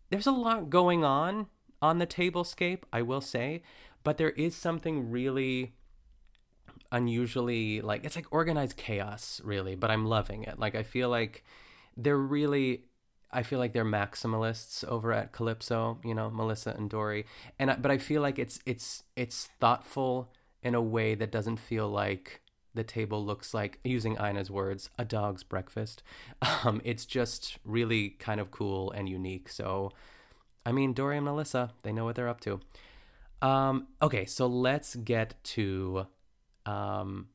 there's 0.09 0.27
a 0.27 0.31
lot 0.31 0.69
going 0.69 1.03
on 1.03 1.47
on 1.81 1.97
the 1.97 2.07
tablescape, 2.07 2.83
I 2.93 3.01
will 3.01 3.21
say, 3.21 3.63
but 4.03 4.17
there 4.17 4.29
is 4.31 4.55
something 4.55 5.11
really 5.11 5.73
unusually 6.91 7.79
like 7.81 8.03
it's 8.03 8.17
like 8.17 8.25
organized 8.31 8.75
chaos 8.75 9.39
really 9.45 9.75
but 9.75 9.89
i'm 9.89 10.05
loving 10.05 10.43
it 10.43 10.59
like 10.59 10.75
i 10.75 10.83
feel 10.83 11.07
like 11.07 11.43
they're 11.97 12.17
really 12.17 12.85
i 13.31 13.43
feel 13.43 13.59
like 13.59 13.73
they're 13.73 13.85
maximalists 13.85 14.83
over 14.85 15.11
at 15.11 15.31
calypso 15.31 15.99
you 16.03 16.13
know 16.13 16.29
melissa 16.29 16.73
and 16.77 16.89
dory. 16.89 17.25
And 17.59 17.71
I, 17.71 17.75
but 17.75 17.91
i 17.91 17.97
feel 17.97 18.21
like 18.21 18.39
it's 18.39 18.59
it's 18.65 19.03
it's 19.15 19.49
thoughtful 19.59 20.31
in 20.63 20.75
a 20.75 20.81
way 20.81 21.15
that 21.15 21.31
doesn't 21.31 21.57
feel 21.57 21.89
like 21.89 22.41
the 22.73 22.83
table 22.83 23.25
looks 23.25 23.53
like 23.53 23.79
using 23.83 24.13
Ina's 24.13 24.49
words 24.49 24.89
a 24.97 25.03
dog's 25.03 25.43
breakfast. 25.43 26.03
Um, 26.63 26.79
it's 26.83 27.05
just 27.05 27.57
really 27.65 28.09
kind 28.09 28.39
of 28.39 28.51
cool 28.51 28.91
and 28.91 29.09
unique. 29.09 29.49
So 29.49 29.91
i 30.63 30.71
mean 30.71 30.93
dory 30.93 31.17
and 31.17 31.25
melissa 31.25 31.71
they 31.81 31.91
know 31.91 32.05
what 32.05 32.15
they're 32.15 32.29
up 32.29 32.41
to. 32.41 32.59
Um, 33.41 33.87
okay 34.01 34.25
so 34.25 34.45
let's 34.47 34.95
get 34.95 35.43
to 35.55 36.05
um, 36.65 37.27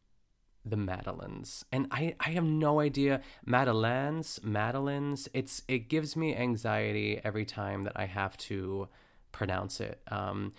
the 0.68 0.76
Madeleines. 0.76 1.64
And 1.70 1.86
I, 1.90 2.14
I 2.20 2.30
have 2.30 2.44
no 2.44 2.80
idea. 2.80 3.20
Madeleines, 3.44 4.40
Madeleines, 4.42 5.28
it's 5.32 5.62
it 5.68 5.88
gives 5.88 6.16
me 6.16 6.34
anxiety 6.34 7.20
every 7.22 7.44
time 7.44 7.84
that 7.84 7.94
I 7.96 8.06
have 8.06 8.36
to 8.38 8.88
pronounce 9.32 9.80
it. 9.80 10.00
Um, 10.08 10.52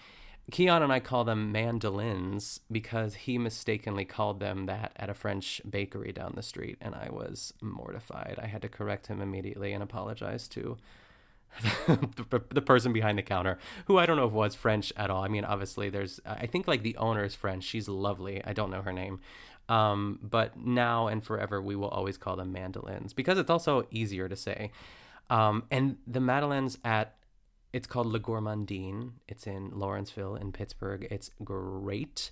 Keon 0.50 0.82
and 0.82 0.94
I 0.94 1.02
call 1.02 1.26
them 1.26 1.52
mandolins 1.52 2.62
because 2.72 3.16
he 3.16 3.38
mistakenly 3.38 4.06
called 4.06 4.40
them 4.40 4.66
that 4.68 4.94
at 4.96 5.10
a 5.10 5.14
French 5.14 5.62
bakery 5.70 6.14
down 6.14 6.34
the 6.36 6.42
street, 6.42 6.78
and 6.80 6.96
I 6.96 7.10
was 7.12 7.54
mortified. 7.62 8.40
I 8.42 8.48
had 8.48 8.62
to 8.62 8.70
correct 8.70 9.08
him 9.08 9.22
immediately 9.22 9.74
and 9.74 9.84
apologize 9.84 10.48
to 10.50 10.78
the, 11.88 12.42
the 12.50 12.62
person 12.62 12.94
behind 12.94 13.18
the 13.18 13.24
counter, 13.24 13.58
who 13.88 13.98
I 13.98 14.06
don't 14.06 14.16
know 14.16 14.28
if 14.28 14.32
was 14.32 14.56
French 14.56 14.94
at 14.96 15.10
all. 15.10 15.24
I 15.24 15.28
mean, 15.28 15.44
obviously, 15.44 15.90
there's, 15.90 16.22
I 16.26 16.46
think 16.46 16.68
like 16.68 16.84
the 16.84 16.96
owner 16.98 17.26
is 17.26 17.36
French. 17.36 17.64
She's 17.64 17.90
lovely. 17.90 18.42
I 18.46 18.54
don't 18.54 18.72
know 18.72 18.82
her 18.82 18.94
name. 18.94 19.20
Um, 19.70 20.20
but 20.22 20.58
now 20.58 21.08
and 21.08 21.24
forever, 21.24 21.62
we 21.62 21.76
will 21.76 21.90
always 21.90 22.18
call 22.18 22.36
them 22.36 22.52
mandolins 22.52 23.14
because 23.14 23.38
it's 23.38 23.50
also 23.50 23.86
easier 23.92 24.30
to 24.30 24.36
say. 24.36 24.72
Um, 25.30 25.64
and 25.70 25.98
the 26.08 26.22
Madeleines 26.22 26.78
at, 26.86 27.16
it's 27.74 27.88
called 27.88 28.08
Le 28.08 28.20
Gourmandine. 28.20 29.12
It's 29.28 29.46
in 29.46 29.72
Lawrenceville 29.72 30.36
in 30.36 30.52
Pittsburgh. 30.52 31.08
It's 31.12 31.32
great. 31.44 32.32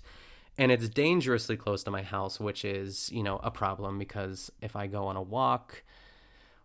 And 0.58 0.72
it's 0.72 0.88
dangerously 0.88 1.58
close 1.58 1.84
to 1.84 1.90
my 1.90 2.02
house, 2.02 2.40
which 2.40 2.64
is, 2.64 3.10
you 3.12 3.22
know, 3.22 3.38
a 3.42 3.50
problem 3.50 3.98
because 3.98 4.50
if 4.62 4.74
I 4.74 4.86
go 4.86 5.04
on 5.04 5.16
a 5.16 5.22
walk, 5.22 5.82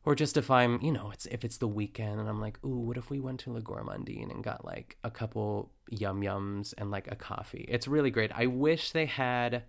or 0.04 0.16
just 0.16 0.38
if 0.38 0.50
I'm, 0.50 0.82
you 0.82 0.92
know, 0.92 1.12
it's 1.12 1.26
if 1.28 1.44
it's 1.44 1.58
the 1.58 1.68
weekend 1.68 2.20
and 2.20 2.28
I'm 2.28 2.42
like, 2.42 2.58
ooh, 2.66 2.80
what 2.80 2.98
if 2.98 3.10
we 3.10 3.20
went 3.20 3.42
to 3.42 3.52
Le 3.52 3.62
Gourmandine 3.62 4.32
and 4.32 4.44
got 4.44 4.66
like 4.66 4.98
a 5.04 5.12
couple 5.12 5.72
yum 5.90 6.22
yums 6.22 6.74
and 6.78 6.90
like 6.90 7.12
a 7.12 7.16
coffee? 7.16 7.66
It's 7.68 7.88
really 7.88 8.10
great. 8.10 8.32
I 8.34 8.48
wish 8.48 8.92
they 8.92 9.06
had 9.06 9.64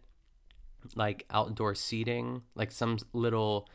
like 0.95 1.25
outdoor 1.31 1.75
seating, 1.75 2.43
like 2.55 2.73
some 2.73 2.99
little, 3.13 3.69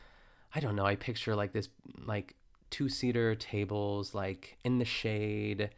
I 0.54 0.60
don't 0.60 0.76
know. 0.76 0.86
I 0.86 0.96
picture 0.96 1.36
like 1.36 1.54
this 1.54 1.70
like 2.06 2.36
two 2.70 2.90
seater 2.90 3.36
tables 3.36 4.14
like 4.14 4.58
in 4.64 4.78
the 4.78 4.86
shade, 4.86 5.70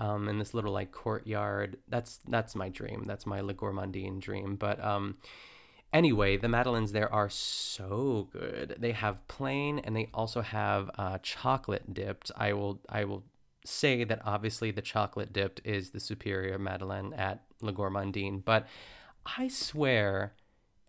um, 0.00 0.28
in 0.28 0.38
this 0.38 0.54
little 0.54 0.72
like 0.72 0.92
courtyard. 0.92 1.78
That's 1.88 2.20
that's 2.28 2.54
my 2.54 2.68
dream. 2.68 3.04
That's 3.06 3.26
my 3.26 3.40
Le 3.40 3.54
Gourmandine 3.54 4.20
dream. 4.20 4.56
But 4.56 4.82
um 4.84 5.16
Anyway, 5.94 6.36
the 6.36 6.48
Madeleines 6.48 6.90
there 6.90 7.10
are 7.12 7.30
so 7.30 8.28
good. 8.32 8.74
They 8.80 8.90
have 8.90 9.26
plain 9.28 9.78
and 9.78 9.94
they 9.94 10.08
also 10.12 10.40
have 10.40 10.90
uh, 10.98 11.18
chocolate 11.22 11.94
dipped. 11.94 12.32
I 12.36 12.52
will 12.52 12.80
I 12.88 13.04
will 13.04 13.22
say 13.64 14.02
that 14.02 14.20
obviously 14.24 14.72
the 14.72 14.82
chocolate 14.82 15.32
dipped 15.32 15.60
is 15.64 15.90
the 15.90 16.00
superior 16.00 16.58
Madeleine 16.58 17.14
at 17.14 17.44
Le 17.60 17.72
Gourmandine, 17.72 18.44
but 18.44 18.66
I 19.38 19.46
swear, 19.46 20.34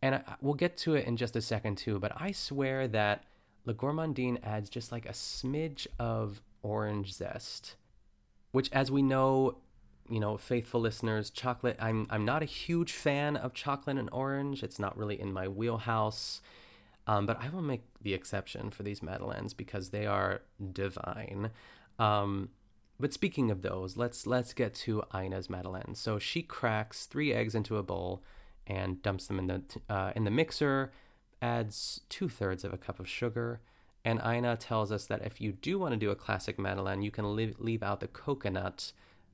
and 0.02 0.16
I, 0.16 0.36
we'll 0.42 0.54
get 0.54 0.78
to 0.78 0.96
it 0.96 1.06
in 1.06 1.18
just 1.18 1.36
a 1.36 1.42
second 1.42 1.78
too, 1.78 2.00
but 2.00 2.12
I 2.16 2.32
swear 2.32 2.88
that 2.90 3.24
Le 3.66 3.74
Gourmandine 3.74 4.40
adds 4.44 4.70
just 4.70 4.92
like 4.92 5.06
a 5.06 5.14
smidge 5.14 5.88
of 6.00 6.42
orange 6.62 7.14
zest, 7.14 7.76
which, 8.52 8.72
as 8.72 8.92
we 8.92 9.02
know, 9.02 9.58
you 10.10 10.20
know, 10.20 10.38
faithful 10.38 10.82
listeners, 10.82 11.30
chocolate. 11.30 11.78
I'm 11.80 12.06
I'm 12.10 12.26
not 12.26 12.44
a 12.44 12.46
huge 12.46 12.92
fan 12.92 13.36
of 13.36 13.54
chocolate 13.54 13.98
and 13.98 14.10
orange. 14.12 14.62
It's 14.64 14.80
not 14.80 14.98
really 14.98 15.20
in 15.20 15.34
my 15.34 15.48
wheelhouse. 15.48 16.42
Um, 17.08 17.26
but 17.26 17.40
I 17.40 17.50
will 17.50 17.62
make 17.62 17.84
the 18.02 18.14
exception 18.14 18.72
for 18.72 18.82
these 18.84 19.04
madeleines 19.04 19.54
because 19.54 19.90
they 19.90 20.08
are 20.08 20.42
divine. 20.74 21.52
Um, 22.00 22.50
but 23.00 23.14
speaking 23.14 23.52
of 23.52 23.62
those, 23.62 23.98
let's 23.98 24.26
let's 24.26 24.54
get 24.54 24.74
to 24.76 25.04
Ina's 25.14 25.50
madeleine. 25.50 25.96
So 25.96 26.18
she 26.20 26.42
cracks 26.42 27.06
three 27.06 27.34
eggs 27.34 27.56
into 27.56 27.78
a 27.78 27.84
bowl 27.84 28.24
and 28.68 29.02
dumps 29.02 29.28
them 29.28 29.40
in 29.40 29.48
the 29.48 29.62
uh, 29.90 30.12
in 30.16 30.24
the 30.24 30.32
mixer. 30.32 30.92
Adds 31.42 32.02
two 32.10 32.30
thirds 32.30 32.64
of 32.64 32.74
a 32.74 32.78
cup 32.78 33.00
of 33.00 33.08
sugar. 33.08 33.62
And 34.06 34.22
Ina 34.24 34.58
tells 34.58 34.92
us 34.92 35.08
that 35.08 35.26
if 35.26 35.42
you 35.42 35.52
do 35.52 35.80
want 35.80 35.94
to 35.94 35.98
do 35.98 36.12
a 36.12 36.16
classic 36.16 36.60
madeleine, 36.60 37.02
you 37.02 37.10
can 37.10 37.36
leave, 37.36 37.56
leave 37.60 37.82
out 37.82 38.00
the 38.02 38.08
coconut 38.08 38.94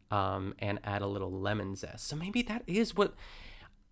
um, 0.10 0.56
and 0.60 0.80
add 0.86 1.02
a 1.02 1.08
little 1.08 1.32
lemon 1.32 1.76
zest. 1.76 2.08
So 2.08 2.16
maybe 2.16 2.42
that 2.44 2.64
is 2.68 2.96
what 2.96 3.14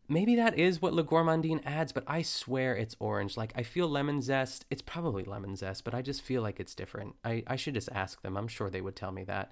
maybe 0.07 0.35
that 0.35 0.57
is 0.57 0.81
what 0.81 0.93
Le 0.93 1.03
Gourmandine 1.03 1.61
adds, 1.65 1.91
but 1.91 2.03
I 2.07 2.21
swear 2.21 2.75
it's 2.75 2.95
orange. 2.99 3.37
Like 3.37 3.51
I 3.55 3.63
feel 3.63 3.87
lemon 3.87 4.21
zest. 4.21 4.65
It's 4.69 4.81
probably 4.81 5.23
lemon 5.23 5.55
zest, 5.55 5.83
but 5.83 5.93
I 5.93 6.01
just 6.01 6.21
feel 6.21 6.41
like 6.41 6.59
it's 6.59 6.73
different. 6.73 7.15
I, 7.23 7.43
I 7.45 7.57
should 7.57 7.73
just 7.73 7.89
ask 7.91 8.21
them. 8.21 8.37
I'm 8.37 8.47
sure 8.47 8.69
they 8.69 8.81
would 8.81 8.95
tell 8.95 9.11
me 9.11 9.25
that. 9.25 9.51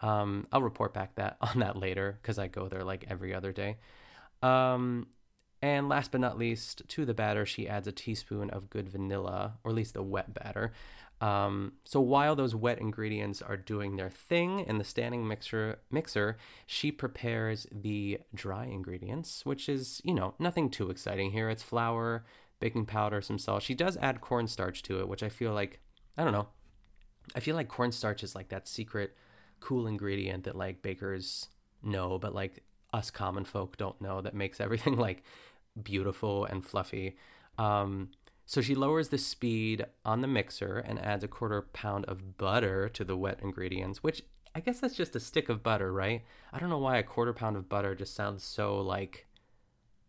Um, 0.00 0.46
I'll 0.52 0.62
report 0.62 0.92
back 0.92 1.14
that 1.14 1.36
on 1.40 1.60
that 1.60 1.76
later 1.76 2.18
because 2.20 2.38
I 2.38 2.48
go 2.48 2.68
there 2.68 2.82
like 2.84 3.06
every 3.08 3.32
other 3.32 3.52
day. 3.52 3.76
Um, 4.42 5.06
and 5.64 5.88
last 5.88 6.10
but 6.10 6.20
not 6.20 6.36
least, 6.36 6.82
to 6.88 7.06
the 7.06 7.14
batter, 7.14 7.46
she 7.46 7.66
adds 7.66 7.88
a 7.88 7.92
teaspoon 7.92 8.50
of 8.50 8.68
good 8.68 8.86
vanilla, 8.86 9.54
or 9.64 9.70
at 9.70 9.74
least 9.74 9.94
the 9.94 10.02
wet 10.02 10.34
batter. 10.34 10.74
Um, 11.22 11.72
so 11.84 12.02
while 12.02 12.36
those 12.36 12.54
wet 12.54 12.78
ingredients 12.78 13.40
are 13.40 13.56
doing 13.56 13.96
their 13.96 14.10
thing 14.10 14.60
in 14.60 14.76
the 14.76 14.84
standing 14.84 15.26
mixer, 15.26 15.78
mixer, 15.90 16.36
she 16.66 16.92
prepares 16.92 17.66
the 17.72 18.20
dry 18.34 18.66
ingredients, 18.66 19.46
which 19.46 19.70
is, 19.70 20.02
you 20.04 20.12
know, 20.12 20.34
nothing 20.38 20.68
too 20.68 20.90
exciting 20.90 21.30
here. 21.30 21.48
It's 21.48 21.62
flour, 21.62 22.26
baking 22.60 22.84
powder, 22.84 23.22
some 23.22 23.38
salt. 23.38 23.62
She 23.62 23.74
does 23.74 23.96
add 24.02 24.20
cornstarch 24.20 24.82
to 24.82 25.00
it, 25.00 25.08
which 25.08 25.22
I 25.22 25.30
feel 25.30 25.54
like, 25.54 25.80
I 26.18 26.24
don't 26.24 26.34
know, 26.34 26.48
I 27.34 27.40
feel 27.40 27.56
like 27.56 27.68
cornstarch 27.68 28.22
is 28.22 28.34
like 28.34 28.50
that 28.50 28.68
secret 28.68 29.16
cool 29.60 29.86
ingredient 29.86 30.44
that 30.44 30.56
like 30.56 30.82
bakers 30.82 31.48
know, 31.82 32.18
but 32.18 32.34
like 32.34 32.62
us 32.94 33.10
common 33.10 33.44
folk 33.44 33.76
don't 33.76 34.00
know 34.00 34.20
that 34.20 34.34
makes 34.34 34.60
everything 34.60 34.96
like 35.08 35.24
beautiful 35.82 36.44
and 36.44 36.64
fluffy. 36.64 37.16
Um, 37.58 38.10
so 38.46 38.60
she 38.60 38.74
lowers 38.74 39.08
the 39.08 39.18
speed 39.18 39.86
on 40.04 40.20
the 40.20 40.26
mixer 40.26 40.78
and 40.78 40.98
adds 40.98 41.24
a 41.24 41.28
quarter 41.28 41.62
pound 41.62 42.04
of 42.06 42.36
butter 42.36 42.88
to 42.90 43.04
the 43.04 43.16
wet 43.16 43.40
ingredients, 43.42 44.02
which 44.02 44.22
I 44.54 44.60
guess 44.60 44.80
that's 44.80 44.94
just 44.96 45.16
a 45.16 45.20
stick 45.20 45.48
of 45.48 45.62
butter, 45.62 45.92
right? 45.92 46.22
I 46.52 46.58
don't 46.58 46.70
know 46.70 46.78
why 46.78 46.98
a 46.98 47.02
quarter 47.02 47.32
pound 47.32 47.56
of 47.56 47.68
butter 47.68 47.94
just 47.94 48.14
sounds 48.14 48.44
so 48.44 48.78
like 48.80 49.26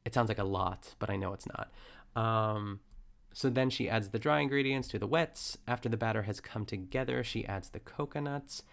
it 0.04 0.14
sounds 0.14 0.30
like 0.30 0.38
a 0.38 0.44
lot, 0.44 0.96
but 1.00 1.10
I 1.10 1.16
know 1.16 1.34
it's 1.34 1.48
not. 1.48 1.72
Um, 2.16 2.82
So 3.34 3.50
then 3.50 3.70
she 3.70 3.90
adds 3.90 4.10
the 4.10 4.20
dry 4.20 4.40
ingredients 4.40 4.88
to 4.90 5.00
the 5.00 5.08
wets. 5.08 5.58
After 5.68 5.90
the 5.90 5.98
batter 5.98 6.24
has 6.24 6.40
come 6.40 6.66
together, 6.66 7.24
she 7.24 7.46
adds 7.46 7.70
the 7.70 7.80
coconuts. 7.82 8.64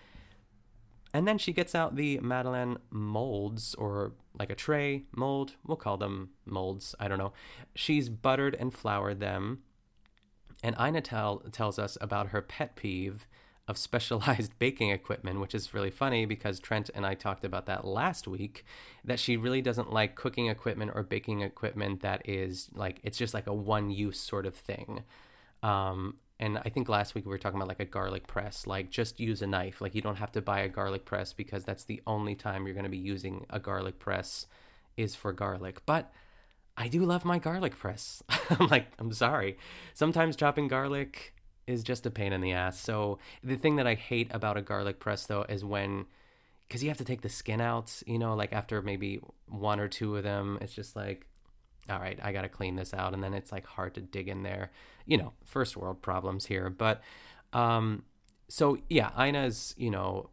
And 1.15 1.29
then 1.29 1.39
she 1.39 1.53
gets 1.53 1.75
out 1.75 1.97
the 1.97 2.19
Madeleine 2.21 2.79
molds, 2.91 3.75
or 3.75 4.13
like 4.39 4.51
a 4.51 4.55
tray 4.55 5.05
mold. 5.15 5.57
We'll 5.67 5.77
call 5.77 5.99
them 5.99 6.31
molds. 6.47 6.95
I 6.99 7.09
don't 7.09 7.19
know. 7.19 7.33
She's 7.75 8.09
buttered 8.09 8.57
and 8.59 8.73
floured 8.73 9.21
them. 9.21 9.61
And 10.63 10.77
Ina 10.81 11.03
tell, 11.03 11.41
tells 11.53 11.79
us 11.79 11.99
about 12.01 12.29
her 12.29 12.41
pet 12.41 12.77
peeve 12.77 13.27
of 13.69 13.77
specialized 13.77 14.59
baking 14.59 14.91
equipment, 14.91 15.41
which 15.41 15.55
is 15.55 15.75
really 15.75 15.91
funny 15.91 16.25
because 16.25 16.59
Trent 16.61 16.89
and 16.95 17.05
I 17.05 17.15
talked 17.15 17.45
about 17.45 17.67
that 17.67 17.85
last 17.85 18.27
week. 18.27 18.65
That 19.05 19.21
she 19.21 19.37
really 19.37 19.61
doesn't 19.61 19.93
like 19.93 20.15
cooking 20.15 20.47
equipment 20.47 20.93
or 20.95 21.03
baking 21.03 21.43
equipment 21.43 22.01
that 22.03 22.29
is 22.29 22.71
like, 22.75 23.01
it's 23.03 23.19
just 23.19 23.35
like 23.35 23.47
a 23.47 23.55
one 23.55 23.91
use 23.91 24.19
sort 24.19 24.47
of 24.47 24.55
thing. 24.55 25.05
Um, 25.63 26.17
and 26.43 26.59
I 26.59 26.71
think 26.71 26.89
last 26.89 27.15
week 27.15 27.25
we 27.25 27.31
were 27.31 27.39
talking 27.39 27.57
about 27.57 27.69
like 27.69 27.79
a 27.79 27.85
garlic 27.85 28.27
press, 28.27 28.67
like 28.67 28.91
just 28.91 29.21
use 29.21 29.43
a 29.43 29.47
knife. 29.47 29.81
Like 29.81 29.95
you 29.95 30.03
don't 30.03 30.17
have 30.17 30.33
to 30.33 30.43
buy 30.43 30.59
a 30.59 30.69
garlic 30.69 31.05
press 31.05 31.33
because 31.33 31.65
that's 31.65 31.85
the 31.85 32.03
only 32.05 32.35
time 32.35 32.67
you're 32.67 32.75
going 32.75 32.83
to 32.83 32.91
be 32.91 32.99
using 32.99 33.47
a 33.49 33.61
garlic 33.61 34.01
press 34.01 34.47
is 34.97 35.15
for 35.15 35.33
garlic. 35.33 35.87
But 35.87 36.13
I 36.77 36.89
do 36.89 37.05
love 37.05 37.25
my 37.25 37.39
garlic 37.39 37.79
press. 37.79 38.25
I'm 38.51 38.67
like, 38.67 38.89
I'm 38.99 39.13
sorry. 39.13 39.57
Sometimes 39.95 40.35
chopping 40.35 40.67
garlic 40.67 41.33
is 41.69 41.85
just 41.85 42.07
a 42.07 42.11
pain 42.11 42.33
in 42.33 42.41
the 42.41 42.51
ass. 42.51 42.81
So 42.81 43.21
the 43.45 43.55
thing 43.55 43.77
that 43.77 43.87
I 43.87 43.95
hate 43.95 44.35
about 44.35 44.57
a 44.57 44.63
garlic 44.63 44.99
press 44.99 45.27
though 45.27 45.45
is 45.49 45.65
when 45.65 46.07
because 46.67 46.83
you 46.83 46.91
have 46.91 46.99
to 46.99 47.05
take 47.05 47.21
the 47.21 47.29
skin 47.29 47.61
out, 47.61 48.03
you 48.05 48.19
know, 48.19 48.35
like 48.35 48.53
after 48.53 48.83
maybe 48.83 49.21
one 49.47 49.79
or 49.79 49.87
two 49.87 50.17
of 50.17 50.25
them, 50.25 50.59
it's 50.61 50.75
just 50.75 50.97
like 50.97 51.29
all 51.91 51.99
right, 51.99 52.19
I 52.23 52.33
got 52.33 52.43
to 52.43 52.49
clean 52.49 52.77
this 52.77 52.95
out. 52.95 53.15
And 53.15 53.23
then 53.23 53.35
it's 53.35 53.53
like 53.53 53.67
hard 53.67 53.95
to 53.95 54.01
dig 54.01 54.29
in 54.29 54.43
there. 54.43 54.71
You 55.07 55.19
know, 55.19 55.33
first 55.45 55.77
world 55.77 56.03
problems 56.03 56.47
here. 56.47 56.71
But 56.71 57.03
um, 57.53 58.05
so, 58.49 58.79
yeah, 58.89 59.11
Ina's, 59.21 59.75
you 59.77 59.91
know, 59.91 60.31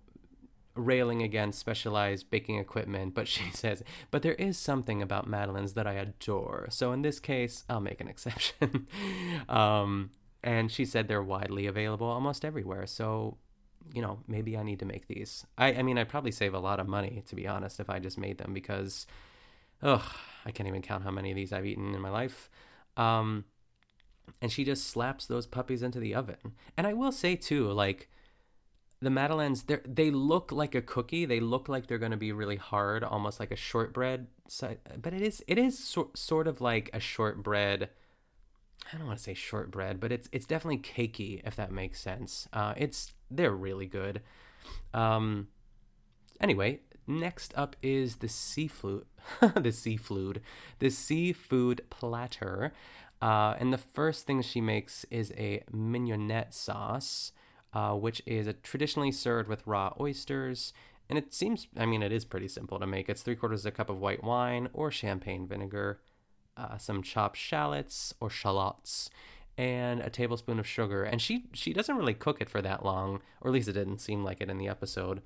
railing 0.76 1.22
against 1.22 1.60
specialized 1.60 2.30
baking 2.30 2.58
equipment, 2.58 3.14
but 3.14 3.28
she 3.34 3.50
says, 3.52 3.84
but 4.12 4.22
there 4.22 4.34
is 4.34 4.58
something 4.58 5.02
about 5.02 5.30
Madeleine's 5.30 5.74
that 5.74 5.88
I 5.88 5.94
adore. 5.94 6.68
So 6.70 6.92
in 6.92 7.02
this 7.02 7.20
case, 7.20 7.64
I'll 7.70 7.82
make 7.82 8.02
an 8.02 8.08
exception. 8.08 8.88
um, 9.50 10.12
and 10.44 10.72
she 10.72 10.86
said 10.86 11.08
they're 11.08 11.24
widely 11.24 11.68
available 11.68 12.08
almost 12.08 12.46
everywhere. 12.46 12.88
So, 12.88 13.38
you 13.94 14.02
know, 14.02 14.20
maybe 14.28 14.58
I 14.58 14.64
need 14.64 14.80
to 14.80 14.86
make 14.86 15.08
these. 15.08 15.46
I, 15.58 15.74
I 15.74 15.84
mean, 15.84 15.98
I'd 15.98 16.10
probably 16.10 16.32
save 16.32 16.54
a 16.54 16.60
lot 16.60 16.80
of 16.80 16.88
money, 16.88 17.24
to 17.28 17.36
be 17.36 17.48
honest, 17.48 17.80
if 17.80 17.90
I 17.90 18.00
just 18.00 18.18
made 18.18 18.38
them 18.38 18.54
because 18.54 19.06
ugh, 19.82 20.04
I 20.46 20.52
can't 20.52 20.68
even 20.68 20.82
count 20.82 21.04
how 21.04 21.12
many 21.12 21.32
of 21.32 21.36
these 21.36 21.54
I've 21.54 21.66
eaten 21.66 21.94
in 21.94 22.02
my 22.02 22.10
life. 22.10 22.50
Um, 22.98 23.46
and 24.42 24.52
she 24.52 24.64
just 24.64 24.88
slaps 24.88 25.26
those 25.26 25.48
puppies 25.48 25.84
into 25.84 26.00
the 26.00 26.16
oven. 26.16 26.54
And 26.78 26.86
I 26.88 26.94
will 26.94 27.12
say 27.12 27.36
too, 27.36 27.72
like 27.72 28.10
the 29.02 29.10
Madeleines, 29.10 29.64
they 29.64 29.78
they 29.86 30.12
look 30.12 30.52
like 30.52 30.76
a 30.76 30.82
cookie. 30.82 31.26
They 31.26 31.40
look 31.40 31.70
like 31.70 31.88
they're 31.88 31.98
going 31.98 32.12
to 32.12 32.18
be 32.18 32.32
really 32.32 32.58
hard, 32.58 33.04
almost 33.04 33.40
like 33.40 33.52
a 33.52 33.56
shortbread. 33.56 34.28
But 35.02 35.14
it 35.14 35.22
is 35.22 35.44
it 35.48 35.58
is 35.58 35.78
so, 35.78 36.12
sort 36.14 36.48
of 36.48 36.62
like 36.62 36.90
a 36.94 37.00
shortbread. 37.00 37.90
I 38.92 38.98
don't 38.98 39.08
want 39.08 39.20
to 39.20 39.24
say 39.24 39.34
shortbread, 39.34 40.00
but 40.00 40.12
it's 40.12 40.28
it's 40.32 40.46
definitely 40.46 40.80
cakey 40.80 41.42
if 41.46 41.56
that 41.56 41.72
makes 41.72 42.02
sense. 42.02 42.48
Uh, 42.52 42.74
it's 42.78 43.14
they're 43.32 43.56
really 43.56 43.86
good. 43.86 44.22
Um, 44.94 45.48
anyway, 46.42 46.82
Next 47.10 47.56
up 47.58 47.76
is 47.82 48.18
the 48.18 48.28
seafood, 48.28 49.06
the 49.56 49.72
seafood, 49.72 50.42
the 50.78 50.92
seafood 50.92 51.82
platter. 51.90 52.72
Uh, 53.20 53.56
and 53.58 53.74
the 53.74 53.80
first 53.80 54.28
thing 54.28 54.44
she 54.44 54.62
makes 54.62 55.06
is 55.10 55.34
a 55.36 55.64
mignonette 55.74 56.54
sauce, 56.54 57.32
uh, 57.74 57.96
which 57.96 58.22
is 58.28 58.48
traditionally 58.62 59.12
served 59.12 59.50
with 59.50 59.66
raw 59.66 59.92
oysters. 60.00 60.72
And 61.10 61.18
it 61.18 61.34
seems, 61.34 61.68
I 61.76 61.88
mean, 61.88 62.04
it 62.04 62.12
is 62.12 62.26
pretty 62.26 62.48
simple 62.48 62.80
to 62.80 62.86
make. 62.86 63.10
It's 63.10 63.24
three 63.24 63.36
quarters 63.36 63.66
of 63.66 63.74
a 63.74 63.76
cup 63.76 63.90
of 63.90 64.00
white 64.00 64.24
wine 64.24 64.70
or 64.72 64.92
champagne 64.92 65.48
vinegar, 65.48 66.00
uh, 66.56 66.78
some 66.78 67.02
chopped 67.02 67.38
shallots 67.38 68.14
or 68.22 68.30
shallots, 68.30 69.10
and 69.58 70.00
a 70.00 70.12
tablespoon 70.12 70.60
of 70.60 70.68
sugar. 70.68 71.04
And 71.06 71.20
she 71.20 71.46
she 71.54 71.74
doesn't 71.74 71.98
really 71.98 72.14
cook 72.14 72.40
it 72.40 72.52
for 72.52 72.62
that 72.62 72.86
long, 72.86 73.22
or 73.42 73.50
at 73.50 73.54
least 73.54 73.68
it 73.68 73.74
didn't 73.74 73.98
seem 73.98 74.24
like 74.24 74.42
it 74.42 74.50
in 74.52 74.60
the 74.60 74.68
episode 74.68 75.24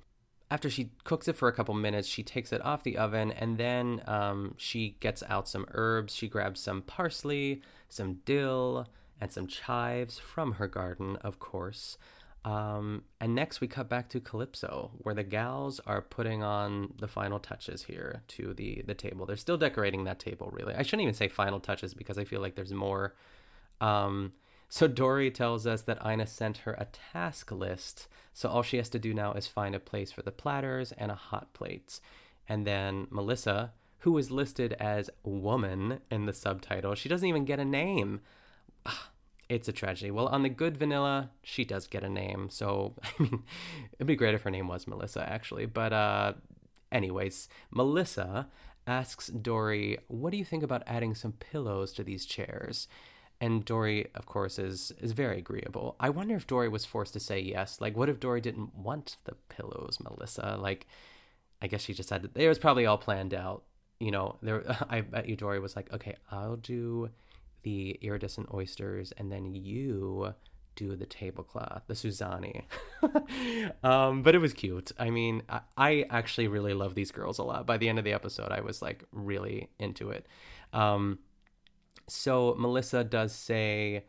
after 0.50 0.68
she 0.68 0.90
cooks 1.04 1.26
it 1.28 1.36
for 1.36 1.48
a 1.48 1.52
couple 1.52 1.74
minutes, 1.74 2.06
she 2.06 2.22
takes 2.22 2.52
it 2.52 2.64
off 2.64 2.82
the 2.82 2.96
oven 2.96 3.32
and 3.32 3.58
then 3.58 4.02
um, 4.06 4.54
she 4.56 4.96
gets 5.00 5.22
out 5.28 5.48
some 5.48 5.66
herbs. 5.72 6.14
She 6.14 6.28
grabs 6.28 6.60
some 6.60 6.82
parsley, 6.82 7.62
some 7.88 8.20
dill, 8.24 8.86
and 9.20 9.32
some 9.32 9.46
chives 9.46 10.18
from 10.18 10.52
her 10.52 10.68
garden, 10.68 11.16
of 11.16 11.38
course. 11.38 11.96
Um, 12.44 13.04
and 13.20 13.34
next, 13.34 13.62
we 13.62 13.68
cut 13.68 13.88
back 13.88 14.10
to 14.10 14.20
Calypso, 14.20 14.90
where 14.98 15.14
the 15.14 15.22
gals 15.22 15.80
are 15.86 16.02
putting 16.02 16.42
on 16.42 16.92
the 16.98 17.08
final 17.08 17.38
touches 17.38 17.84
here 17.84 18.22
to 18.28 18.52
the 18.52 18.82
the 18.86 18.94
table. 18.94 19.24
They're 19.24 19.36
still 19.36 19.56
decorating 19.56 20.04
that 20.04 20.18
table, 20.18 20.50
really. 20.52 20.74
I 20.74 20.82
shouldn't 20.82 21.02
even 21.02 21.14
say 21.14 21.28
final 21.28 21.58
touches 21.58 21.94
because 21.94 22.18
I 22.18 22.24
feel 22.24 22.42
like 22.42 22.54
there's 22.54 22.72
more. 22.72 23.14
Um, 23.80 24.32
so 24.74 24.88
Dory 24.88 25.30
tells 25.30 25.68
us 25.68 25.82
that 25.82 26.04
Ina 26.04 26.26
sent 26.26 26.56
her 26.58 26.72
a 26.72 26.88
task 27.12 27.52
list. 27.52 28.08
So 28.32 28.48
all 28.48 28.64
she 28.64 28.76
has 28.78 28.88
to 28.88 28.98
do 28.98 29.14
now 29.14 29.32
is 29.34 29.46
find 29.46 29.72
a 29.72 29.78
place 29.78 30.10
for 30.10 30.22
the 30.22 30.32
platters 30.32 30.90
and 30.90 31.12
a 31.12 31.14
hot 31.14 31.52
plate. 31.52 32.00
And 32.48 32.66
then 32.66 33.06
Melissa, 33.08 33.72
who 33.98 34.18
is 34.18 34.32
listed 34.32 34.72
as 34.80 35.10
woman 35.22 36.00
in 36.10 36.26
the 36.26 36.32
subtitle, 36.32 36.96
she 36.96 37.08
doesn't 37.08 37.28
even 37.28 37.44
get 37.44 37.60
a 37.60 37.64
name. 37.64 38.20
It's 39.48 39.68
a 39.68 39.72
tragedy. 39.72 40.10
Well, 40.10 40.26
on 40.26 40.42
the 40.42 40.48
good 40.48 40.76
vanilla, 40.76 41.30
she 41.44 41.64
does 41.64 41.86
get 41.86 42.02
a 42.02 42.08
name. 42.08 42.48
So, 42.50 42.94
I 43.04 43.22
mean, 43.22 43.44
it'd 43.92 44.08
be 44.08 44.16
great 44.16 44.34
if 44.34 44.42
her 44.42 44.50
name 44.50 44.66
was 44.66 44.88
Melissa, 44.88 45.22
actually. 45.22 45.66
But, 45.66 45.92
uh, 45.92 46.32
anyways, 46.90 47.48
Melissa 47.70 48.48
asks 48.88 49.28
Dory, 49.28 49.98
What 50.08 50.30
do 50.30 50.36
you 50.36 50.44
think 50.44 50.64
about 50.64 50.82
adding 50.88 51.14
some 51.14 51.32
pillows 51.32 51.92
to 51.92 52.02
these 52.02 52.26
chairs? 52.26 52.88
And 53.44 53.62
Dory, 53.62 54.06
of 54.14 54.24
course, 54.24 54.58
is 54.58 54.90
is 54.98 55.12
very 55.12 55.36
agreeable. 55.36 55.96
I 56.00 56.08
wonder 56.08 56.34
if 56.34 56.46
Dory 56.46 56.70
was 56.70 56.86
forced 56.86 57.12
to 57.12 57.20
say 57.20 57.38
yes. 57.38 57.78
Like, 57.78 57.94
what 57.94 58.08
if 58.08 58.18
Dory 58.18 58.40
didn't 58.40 58.74
want 58.74 59.18
the 59.24 59.34
pillows, 59.50 59.98
Melissa? 60.02 60.56
Like, 60.58 60.86
I 61.60 61.66
guess 61.66 61.82
she 61.82 61.92
just 61.92 62.08
had. 62.08 62.22
To, 62.22 62.42
it 62.42 62.48
was 62.48 62.58
probably 62.58 62.86
all 62.86 62.96
planned 62.96 63.34
out. 63.34 63.64
You 64.00 64.12
know, 64.12 64.38
there. 64.40 64.64
I 64.88 65.02
bet 65.02 65.28
you 65.28 65.36
Dory 65.36 65.58
was 65.60 65.76
like, 65.76 65.92
okay, 65.92 66.16
I'll 66.32 66.56
do 66.56 67.10
the 67.64 67.98
iridescent 68.00 68.48
oysters, 68.54 69.12
and 69.18 69.30
then 69.30 69.54
you 69.54 70.32
do 70.74 70.96
the 70.96 71.06
tablecloth, 71.06 71.82
the 71.86 71.94
Suzani. 71.94 72.62
um, 73.84 74.22
but 74.22 74.34
it 74.34 74.38
was 74.38 74.54
cute. 74.54 74.90
I 74.98 75.10
mean, 75.10 75.42
I, 75.50 75.60
I, 75.76 76.04
actually 76.10 76.48
really 76.48 76.74
love 76.74 76.94
these 76.96 77.12
girls 77.12 77.38
a 77.38 77.44
lot. 77.44 77.64
By 77.64 77.76
the 77.76 77.88
end 77.88 77.98
of 77.98 78.04
the 78.04 78.12
episode, 78.12 78.50
I 78.50 78.60
was 78.60 78.82
like 78.82 79.04
really 79.12 79.68
into 79.78 80.10
it. 80.10 80.26
Um, 80.72 81.20
so 82.08 82.54
Melissa 82.58 83.04
does 83.04 83.32
say, 83.32 84.04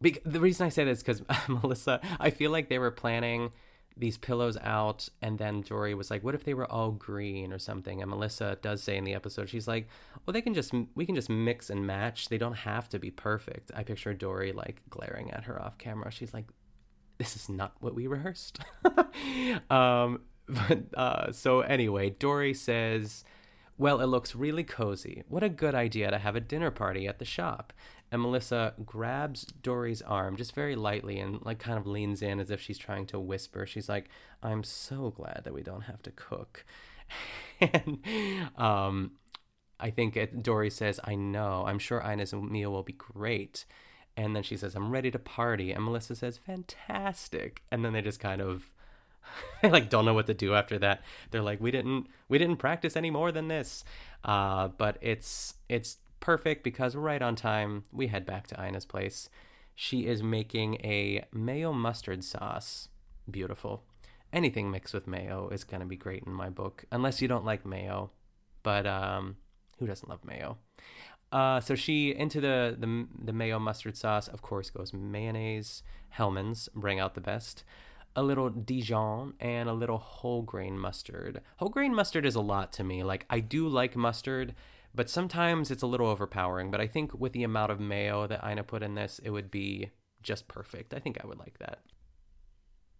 the 0.00 0.40
reason 0.40 0.66
I 0.66 0.68
say 0.68 0.84
this 0.84 1.02
because 1.02 1.22
Melissa, 1.48 2.00
I 2.20 2.30
feel 2.30 2.50
like 2.50 2.68
they 2.68 2.78
were 2.78 2.90
planning 2.90 3.52
these 3.96 4.18
pillows 4.18 4.58
out, 4.60 5.08
and 5.22 5.38
then 5.38 5.60
Dory 5.60 5.94
was 5.94 6.10
like, 6.10 6.24
"What 6.24 6.34
if 6.34 6.44
they 6.44 6.54
were 6.54 6.70
all 6.70 6.90
green 6.90 7.52
or 7.52 7.58
something?" 7.58 8.02
And 8.02 8.10
Melissa 8.10 8.58
does 8.60 8.82
say 8.82 8.96
in 8.96 9.04
the 9.04 9.14
episode, 9.14 9.48
she's 9.48 9.68
like, 9.68 9.88
"Well, 10.26 10.32
they 10.32 10.42
can 10.42 10.52
just 10.52 10.72
we 10.94 11.06
can 11.06 11.14
just 11.14 11.30
mix 11.30 11.70
and 11.70 11.86
match. 11.86 12.28
They 12.28 12.38
don't 12.38 12.54
have 12.54 12.88
to 12.90 12.98
be 12.98 13.10
perfect." 13.10 13.70
I 13.74 13.84
picture 13.84 14.12
Dory 14.12 14.52
like 14.52 14.82
glaring 14.90 15.30
at 15.30 15.44
her 15.44 15.60
off 15.62 15.78
camera. 15.78 16.10
She's 16.10 16.34
like, 16.34 16.46
"This 17.18 17.36
is 17.36 17.48
not 17.48 17.74
what 17.80 17.94
we 17.94 18.06
rehearsed." 18.06 18.58
um, 19.70 20.22
but 20.48 20.82
uh, 20.94 21.32
so 21.32 21.60
anyway, 21.60 22.10
Dory 22.10 22.54
says 22.54 23.24
well, 23.76 24.00
it 24.00 24.06
looks 24.06 24.34
really 24.34 24.64
cozy. 24.64 25.24
What 25.28 25.42
a 25.42 25.48
good 25.48 25.74
idea 25.74 26.10
to 26.10 26.18
have 26.18 26.36
a 26.36 26.40
dinner 26.40 26.70
party 26.70 27.08
at 27.08 27.18
the 27.18 27.24
shop. 27.24 27.72
And 28.12 28.22
Melissa 28.22 28.74
grabs 28.84 29.44
Dory's 29.44 30.02
arm 30.02 30.36
just 30.36 30.54
very 30.54 30.76
lightly 30.76 31.18
and 31.18 31.44
like 31.44 31.58
kind 31.58 31.78
of 31.78 31.86
leans 31.86 32.22
in 32.22 32.38
as 32.38 32.50
if 32.50 32.60
she's 32.60 32.78
trying 32.78 33.06
to 33.06 33.18
whisper. 33.18 33.66
She's 33.66 33.88
like, 33.88 34.08
"I'm 34.42 34.62
so 34.62 35.10
glad 35.10 35.40
that 35.44 35.54
we 35.54 35.62
don't 35.62 35.82
have 35.82 36.02
to 36.02 36.12
cook." 36.12 36.64
and 37.60 37.98
um 38.56 39.12
I 39.80 39.90
think 39.90 40.16
it, 40.16 40.42
Dory 40.42 40.70
says, 40.70 41.00
"I 41.02 41.16
know. 41.16 41.64
I'm 41.66 41.80
sure 41.80 42.00
Ina's 42.00 42.32
meal 42.32 42.70
will 42.70 42.84
be 42.84 42.92
great." 42.92 43.64
And 44.16 44.36
then 44.36 44.44
she 44.44 44.56
says, 44.56 44.76
"I'm 44.76 44.90
ready 44.90 45.10
to 45.10 45.18
party." 45.18 45.72
And 45.72 45.84
Melissa 45.84 46.14
says, 46.14 46.38
"Fantastic." 46.38 47.62
And 47.72 47.84
then 47.84 47.92
they 47.92 48.02
just 48.02 48.20
kind 48.20 48.40
of 48.40 48.70
they 49.62 49.70
like 49.70 49.90
don't 49.90 50.04
know 50.04 50.14
what 50.14 50.26
to 50.26 50.34
do 50.34 50.54
after 50.54 50.78
that. 50.78 51.02
They're 51.30 51.42
like, 51.42 51.60
we 51.60 51.70
didn't 51.70 52.06
we 52.28 52.38
didn't 52.38 52.56
practice 52.56 52.96
any 52.96 53.10
more 53.10 53.32
than 53.32 53.48
this. 53.48 53.84
Uh, 54.24 54.68
but 54.68 54.98
it's 55.00 55.54
it's 55.68 55.98
perfect 56.20 56.64
because 56.64 56.96
we're 56.96 57.02
right 57.02 57.22
on 57.22 57.36
time 57.36 57.84
we 57.92 58.06
head 58.06 58.24
back 58.26 58.46
to 58.48 58.66
Ina's 58.66 58.86
place. 58.86 59.28
She 59.74 60.06
is 60.06 60.22
making 60.22 60.76
a 60.76 61.24
mayo 61.32 61.72
mustard 61.72 62.24
sauce. 62.24 62.88
Beautiful. 63.30 63.82
Anything 64.32 64.70
mixed 64.70 64.94
with 64.94 65.06
mayo 65.06 65.48
is 65.48 65.64
gonna 65.64 65.86
be 65.86 65.96
great 65.96 66.24
in 66.24 66.32
my 66.32 66.48
book, 66.48 66.84
unless 66.90 67.20
you 67.20 67.28
don't 67.28 67.44
like 67.44 67.66
mayo. 67.66 68.10
But 68.62 68.86
um, 68.86 69.36
who 69.78 69.86
doesn't 69.86 70.08
love 70.08 70.24
mayo? 70.24 70.58
Uh, 71.34 71.60
so 71.60 71.74
she 71.74 72.14
into 72.14 72.40
the, 72.40 72.76
the 72.78 73.06
the 73.24 73.32
mayo 73.32 73.58
mustard 73.58 73.96
sauce. 73.96 74.28
Of 74.28 74.40
course, 74.40 74.70
goes 74.70 74.92
mayonnaise. 74.92 75.82
Hellmann's 76.10 76.68
bring 76.74 77.00
out 77.00 77.14
the 77.14 77.20
best. 77.20 77.64
A 78.16 78.22
little 78.22 78.48
Dijon 78.48 79.34
and 79.40 79.68
a 79.68 79.72
little 79.72 79.98
whole 79.98 80.42
grain 80.42 80.78
mustard. 80.78 81.40
Whole 81.56 81.68
grain 81.68 81.94
mustard 81.94 82.24
is 82.24 82.36
a 82.36 82.40
lot 82.40 82.72
to 82.74 82.84
me. 82.84 83.02
Like 83.02 83.26
I 83.28 83.40
do 83.40 83.66
like 83.66 83.96
mustard, 83.96 84.54
but 84.94 85.10
sometimes 85.10 85.70
it's 85.70 85.82
a 85.82 85.86
little 85.86 86.06
overpowering. 86.06 86.70
But 86.70 86.80
I 86.80 86.86
think 86.86 87.18
with 87.18 87.32
the 87.32 87.42
amount 87.42 87.72
of 87.72 87.80
mayo 87.80 88.26
that 88.26 88.44
Ina 88.48 88.64
put 88.64 88.82
in 88.82 88.94
this, 88.94 89.20
it 89.22 89.30
would 89.30 89.50
be 89.50 89.90
just 90.22 90.46
perfect. 90.48 90.94
I 90.94 91.00
think 91.00 91.18
I 91.22 91.26
would 91.26 91.38
like 91.38 91.58
that. 91.58 91.80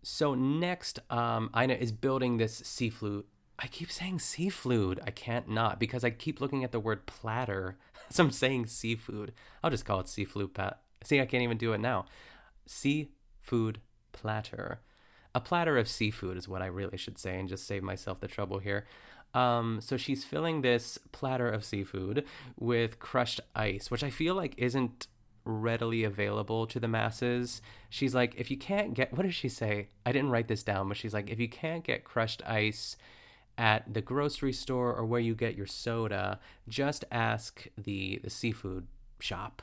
So 0.03 0.35
next, 0.35 0.98
um, 1.11 1.50
Ina 1.57 1.74
is 1.74 1.92
building 1.92 2.37
this 2.37 2.57
seafood. 2.57 3.24
I 3.59 3.68
keep 3.68 3.90
saying 3.90 4.18
seafood. 4.18 5.00
I 5.07 5.11
can't 5.11 5.48
not 5.48 5.79
because 5.79 6.05
I 6.05 6.11
keep 6.11 6.40
looking 6.40 6.64
at 6.64 6.72
the 6.72 6.81
word 6.81 7.07
platter. 7.07 7.79
so 8.11 8.24
I'm 8.24 8.31
saying 8.31 8.66
seafood. 8.66 9.33
I'll 9.62 9.70
just 9.70 9.85
call 9.85 10.00
it 10.00 10.09
seafood. 10.09 10.55
Pat. 10.55 10.81
See, 11.03 11.20
I 11.20 11.27
can't 11.27 11.42
even 11.42 11.57
do 11.57 11.72
it 11.72 11.81
now. 11.81 12.07
Seafood 12.66 13.81
platter. 14.12 14.81
A 15.35 15.40
platter 15.40 15.77
of 15.77 15.88
seafood 15.88 16.37
is 16.37 16.49
what 16.49 16.62
I 16.62 16.66
really 16.66 16.97
should 16.97 17.18
say, 17.18 17.38
and 17.38 17.49
just 17.49 17.66
save 17.66 17.83
myself 17.83 18.20
the 18.20 18.29
trouble 18.29 18.59
here. 18.59 18.87
Um, 19.35 19.81
so 19.81 19.97
she's 19.97 20.25
filling 20.25 20.62
this 20.62 20.99
platter 21.11 21.49
of 21.49 21.64
seafood 21.64 22.25
with 22.59 23.01
crushed 23.01 23.40
ice, 23.55 23.90
which 23.90 24.05
I 24.05 24.11
feel 24.11 24.37
like 24.37 24.55
isn't 24.57 25.09
readily 25.44 26.05
available 26.05 26.66
to 26.68 26.79
the 26.81 26.88
masses. 26.88 27.61
She's 27.90 28.14
like, 28.14 28.35
if 28.37 28.51
you 28.51 28.57
can't 28.57 28.94
get, 28.94 29.12
what 29.12 29.25
does 29.25 29.35
she 29.35 29.49
say? 29.49 29.88
I 30.07 30.12
didn't 30.12 30.31
write 30.31 30.49
this 30.49 30.62
down, 30.62 30.88
but 30.88 30.97
she's 30.97 31.12
like, 31.12 31.31
if 31.31 31.40
you 31.40 31.49
can't 31.49 31.85
get 31.85 32.05
crushed 32.05 32.42
ice 32.47 32.97
at 33.59 33.92
the 33.92 34.01
grocery 34.01 34.53
store 34.53 34.94
or 34.94 35.05
where 35.05 35.20
you 35.20 35.35
get 35.35 35.57
your 35.57 35.66
soda, 35.66 36.38
just 36.68 37.05
ask 37.11 37.66
the 37.77 38.20
the 38.23 38.31
seafood 38.31 38.87
shop. 39.20 39.62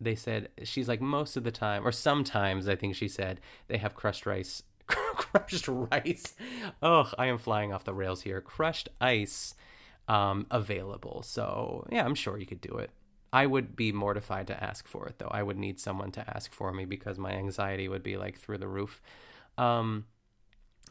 They 0.00 0.14
said 0.14 0.48
she's 0.62 0.88
like 0.88 1.00
most 1.00 1.36
of 1.36 1.44
the 1.44 1.50
time, 1.50 1.86
or 1.86 1.92
sometimes 1.92 2.68
I 2.68 2.76
think 2.76 2.94
she 2.94 3.08
said 3.08 3.40
they 3.68 3.78
have 3.78 3.94
crushed 3.94 4.26
rice. 4.26 4.62
crushed 4.86 5.68
rice. 5.68 6.34
Oh, 6.82 7.10
I 7.18 7.26
am 7.26 7.38
flying 7.38 7.72
off 7.72 7.84
the 7.84 7.94
rails 7.94 8.22
here. 8.22 8.40
Crushed 8.40 8.88
ice 9.00 9.54
um, 10.08 10.46
available. 10.50 11.22
So 11.22 11.86
yeah, 11.90 12.04
I'm 12.04 12.14
sure 12.14 12.38
you 12.38 12.46
could 12.46 12.60
do 12.60 12.76
it. 12.76 12.90
I 13.32 13.46
would 13.46 13.74
be 13.74 13.90
mortified 13.90 14.46
to 14.46 14.62
ask 14.62 14.86
for 14.86 15.06
it 15.08 15.18
though. 15.18 15.30
I 15.30 15.42
would 15.42 15.58
need 15.58 15.80
someone 15.80 16.12
to 16.12 16.36
ask 16.36 16.52
for 16.52 16.72
me 16.72 16.84
because 16.84 17.18
my 17.18 17.32
anxiety 17.32 17.88
would 17.88 18.02
be 18.02 18.16
like 18.16 18.38
through 18.38 18.58
the 18.58 18.68
roof. 18.68 19.02
Um, 19.58 20.06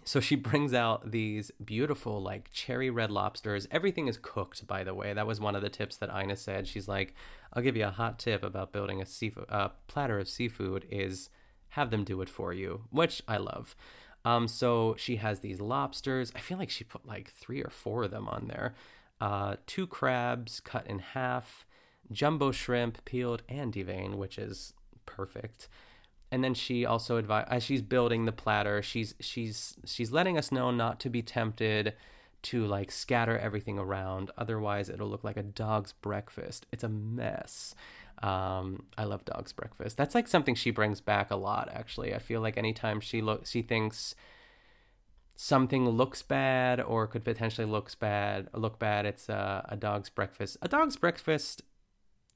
so 0.04 0.20
she 0.20 0.36
brings 0.50 0.74
out 0.74 1.12
these 1.12 1.52
beautiful, 1.64 2.22
like 2.22 2.52
cherry 2.52 2.90
red 2.90 3.12
lobsters. 3.12 3.68
Everything 3.72 4.08
is 4.08 4.18
cooked, 4.22 4.68
by 4.68 4.84
the 4.84 4.94
way. 4.94 5.14
That 5.14 5.28
was 5.28 5.40
one 5.40 5.56
of 5.56 5.62
the 5.62 5.70
tips 5.70 5.98
that 5.98 6.14
Ina 6.14 6.36
said. 6.36 6.68
She's 6.68 6.88
like, 6.88 7.16
"I'll 7.54 7.64
give 7.64 7.78
you 7.78 7.86
a 7.86 7.92
hot 7.92 8.20
tip 8.20 8.44
about 8.44 8.74
building 8.74 9.02
a 9.02 9.06
seafood 9.06 9.46
uh, 9.50 9.70
platter 9.88 10.20
of 10.20 10.28
seafood 10.28 10.86
is 10.90 11.30
have 11.74 11.92
them 11.92 12.04
do 12.04 12.22
it 12.22 12.30
for 12.30 12.54
you," 12.54 12.82
which 12.90 13.22
I 13.28 13.38
love. 13.38 13.76
Um, 14.26 14.48
so 14.48 14.96
she 14.98 15.18
has 15.18 15.40
these 15.40 15.60
lobsters. 15.60 16.32
I 16.36 16.40
feel 16.40 16.58
like 16.58 16.70
she 16.70 16.84
put 16.84 17.06
like 17.06 17.32
three 17.32 17.62
or 17.62 17.70
four 17.70 18.04
of 18.04 18.12
them 18.12 18.28
on 18.28 18.48
there. 18.48 18.74
Uh, 19.20 19.58
two 19.68 19.86
crabs 19.88 20.60
cut 20.60 20.88
in 20.88 21.00
half, 21.00 21.66
jumbo 22.12 22.52
shrimp 22.52 23.04
peeled 23.06 23.44
and 23.50 23.74
deveined, 23.74 24.16
which 24.16 24.38
is 24.38 24.74
perfect 25.06 25.68
and 26.34 26.44
then 26.44 26.56
she 26.56 26.84
also 26.84 27.18
advise 27.18 27.46
as 27.48 27.62
she's 27.64 27.84
building 27.84 28.26
the 28.26 28.32
platter 28.32 28.82
she's 28.82 29.14
she's 29.20 29.76
she's 29.86 30.12
letting 30.12 30.36
us 30.36 30.52
know 30.52 30.72
not 30.72 31.00
to 31.00 31.08
be 31.08 31.22
tempted 31.22 31.94
to 32.42 32.66
like 32.66 32.92
scatter 32.92 33.38
everything 33.38 33.78
around 33.78 34.32
otherwise 34.36 34.90
it'll 34.90 35.08
look 35.08 35.24
like 35.24 35.38
a 35.38 35.44
dog's 35.44 35.94
breakfast 35.94 36.66
it's 36.72 36.84
a 36.84 36.90
mess 36.90 37.76
um, 38.24 38.84
i 38.98 39.04
love 39.04 39.24
dog's 39.26 39.54
breakfast 39.54 39.98
that's 39.98 40.16
like 40.16 40.28
something 40.28 40.56
she 40.56 40.72
brings 40.72 41.02
back 41.02 41.30
a 41.30 41.36
lot 41.36 41.70
actually 41.74 42.14
i 42.14 42.20
feel 42.20 42.42
like 42.42 42.58
anytime 42.58 43.00
she 43.00 43.22
looks, 43.22 43.52
she 43.52 43.62
thinks 43.62 44.16
something 45.36 45.88
looks 45.90 46.22
bad 46.22 46.80
or 46.80 47.06
could 47.06 47.24
potentially 47.24 47.68
looks 47.68 47.96
bad 47.96 48.48
look 48.54 48.80
bad 48.80 49.06
it's 49.06 49.30
a, 49.30 49.66
a 49.70 49.76
dog's 49.76 50.10
breakfast 50.10 50.58
a 50.62 50.68
dog's 50.68 50.96
breakfast 50.96 51.62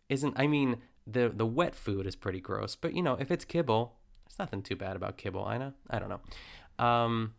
isn't 0.10 0.34
i 0.38 0.46
mean 0.46 0.78
the 1.08 1.32
the 1.34 1.46
wet 1.46 1.74
food 1.74 2.06
is 2.06 2.16
pretty 2.16 2.42
gross, 2.42 2.76
but 2.76 2.94
you 2.94 3.02
know, 3.02 3.14
if 3.14 3.32
it's 3.32 3.46
kibble, 3.46 3.96
there's 4.26 4.38
nothing 4.38 4.62
too 4.62 4.76
bad 4.76 4.96
about 4.96 5.18
kibble. 5.18 5.46
I 5.46 5.58
know. 5.58 5.74
I 5.90 6.00
don't 6.00 6.10
know. 6.10 6.86
Um, 6.86 7.34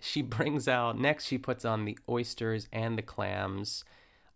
she 0.00 0.20
brings 0.22 0.66
out 0.66 0.98
next. 0.98 1.26
She 1.26 1.38
puts 1.38 1.64
on 1.64 1.84
the 1.84 1.96
oysters 2.08 2.68
and 2.72 2.98
the 2.98 3.02
clams. 3.02 3.84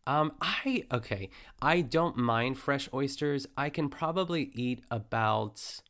Um, 0.06 0.32
I 0.40 0.84
okay. 0.92 1.30
I 1.62 1.80
don't 1.80 2.16
mind 2.16 2.58
fresh 2.58 2.88
oysters. 2.92 3.46
I 3.56 3.70
can 3.70 3.88
probably 3.88 4.50
eat 4.54 4.82
about 4.90 5.80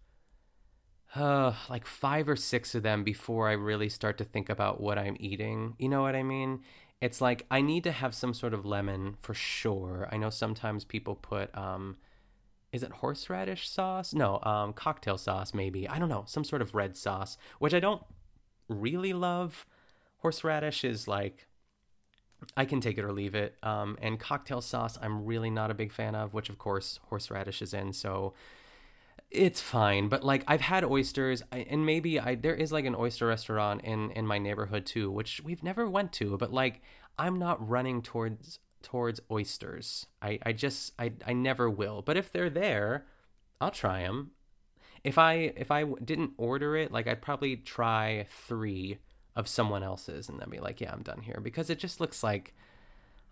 uh, 1.14 1.52
like 1.68 1.86
five 1.86 2.28
or 2.28 2.36
six 2.36 2.74
of 2.74 2.82
them 2.82 3.04
before 3.04 3.48
I 3.48 3.52
really 3.52 3.88
start 3.88 4.18
to 4.18 4.24
think 4.24 4.48
about 4.48 4.80
what 4.80 4.98
I'm 4.98 5.16
eating. 5.18 5.74
You 5.78 5.88
know 5.88 6.02
what 6.02 6.16
I 6.16 6.22
mean? 6.22 6.60
It's 7.00 7.20
like 7.20 7.44
I 7.50 7.60
need 7.60 7.84
to 7.84 7.92
have 7.92 8.14
some 8.14 8.34
sort 8.34 8.54
of 8.54 8.64
lemon 8.64 9.16
for 9.20 9.34
sure. 9.34 10.08
I 10.10 10.16
know 10.16 10.30
sometimes 10.30 10.84
people 10.84 11.14
put 11.16 11.56
um, 11.56 11.96
is 12.72 12.82
it 12.82 12.90
horseradish 12.92 13.68
sauce? 13.68 14.14
No, 14.14 14.40
um, 14.42 14.72
cocktail 14.72 15.18
sauce 15.18 15.54
maybe. 15.54 15.88
I 15.88 15.98
don't 15.98 16.08
know, 16.08 16.24
some 16.26 16.44
sort 16.44 16.62
of 16.62 16.74
red 16.74 16.96
sauce, 16.96 17.36
which 17.58 17.74
I 17.74 17.80
don't 17.80 18.02
really 18.68 19.12
love. 19.12 19.66
Horseradish 20.18 20.84
is 20.84 21.06
like 21.06 21.46
I 22.56 22.64
can 22.64 22.80
take 22.80 22.98
it 22.98 23.04
or 23.04 23.12
leave 23.12 23.34
it. 23.34 23.56
Um, 23.62 23.96
and 24.00 24.18
cocktail 24.18 24.60
sauce, 24.60 24.98
I'm 25.00 25.24
really 25.24 25.50
not 25.50 25.70
a 25.70 25.74
big 25.74 25.92
fan 25.92 26.14
of, 26.14 26.34
which 26.34 26.48
of 26.48 26.58
course 26.58 27.00
horseradish 27.08 27.62
is 27.62 27.74
in. 27.74 27.92
So 27.92 28.34
it's 29.30 29.60
fine. 29.60 30.08
But 30.08 30.24
like 30.24 30.44
I've 30.46 30.60
had 30.60 30.84
oysters, 30.84 31.42
and 31.52 31.84
maybe 31.84 32.20
I 32.20 32.36
there 32.36 32.54
is 32.54 32.72
like 32.72 32.84
an 32.84 32.94
oyster 32.94 33.26
restaurant 33.26 33.82
in 33.82 34.10
in 34.12 34.26
my 34.26 34.38
neighborhood 34.38 34.86
too, 34.86 35.10
which 35.10 35.40
we've 35.44 35.62
never 35.62 35.88
went 35.88 36.12
to. 36.14 36.36
But 36.36 36.52
like 36.52 36.82
I'm 37.18 37.38
not 37.38 37.66
running 37.68 38.02
towards 38.02 38.58
towards 38.82 39.20
oysters. 39.30 40.06
I, 40.22 40.38
I 40.44 40.52
just 40.52 40.92
I, 40.98 41.12
I 41.26 41.32
never 41.32 41.68
will. 41.68 42.02
But 42.02 42.16
if 42.16 42.30
they're 42.30 42.50
there, 42.50 43.06
I'll 43.60 43.70
try 43.70 44.02
them. 44.02 44.32
If 45.02 45.18
I 45.18 45.52
if 45.56 45.70
I 45.70 45.84
didn't 46.04 46.32
order 46.36 46.76
it, 46.76 46.92
like 46.92 47.06
I'd 47.08 47.22
probably 47.22 47.56
try 47.56 48.26
three 48.28 48.98
of 49.36 49.48
someone 49.48 49.82
else's 49.82 50.28
and 50.28 50.38
then 50.40 50.50
be 50.50 50.60
like, 50.60 50.80
yeah, 50.80 50.92
I'm 50.92 51.02
done 51.02 51.22
here 51.22 51.40
because 51.42 51.70
it 51.70 51.78
just 51.78 52.00
looks 52.00 52.22
like 52.22 52.54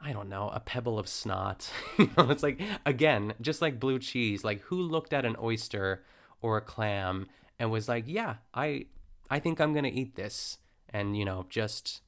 I 0.04 0.12
don't 0.12 0.28
know, 0.28 0.50
a 0.52 0.58
pebble 0.58 0.98
of 0.98 1.06
snot. 1.06 1.70
you 1.98 2.10
know, 2.16 2.28
it's 2.30 2.42
like 2.42 2.60
again, 2.84 3.34
just 3.40 3.62
like 3.62 3.78
blue 3.78 3.98
cheese. 3.98 4.44
Like 4.44 4.60
who 4.62 4.80
looked 4.80 5.12
at 5.12 5.24
an 5.24 5.36
oyster 5.40 6.02
or 6.40 6.56
a 6.56 6.60
clam 6.60 7.28
and 7.58 7.70
was 7.70 7.88
like, 7.88 8.04
yeah, 8.06 8.36
I 8.52 8.86
I 9.30 9.38
think 9.38 9.60
I'm 9.60 9.72
gonna 9.72 9.88
eat 9.88 10.16
this, 10.16 10.58
and 10.88 11.16
you 11.16 11.24
know, 11.24 11.46
just 11.48 12.00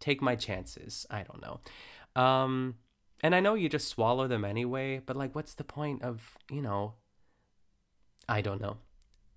take 0.00 0.20
my 0.20 0.34
chances. 0.34 1.06
I 1.10 1.22
don't 1.22 1.40
know. 1.40 1.60
Um, 2.20 2.74
and 3.22 3.34
I 3.34 3.40
know 3.40 3.54
you 3.54 3.68
just 3.68 3.88
swallow 3.88 4.26
them 4.26 4.44
anyway, 4.44 5.00
but 5.04 5.16
like, 5.16 5.34
what's 5.34 5.54
the 5.54 5.64
point 5.64 6.02
of, 6.02 6.36
you 6.50 6.62
know, 6.62 6.94
I 8.28 8.40
don't 8.40 8.60
know. 8.60 8.78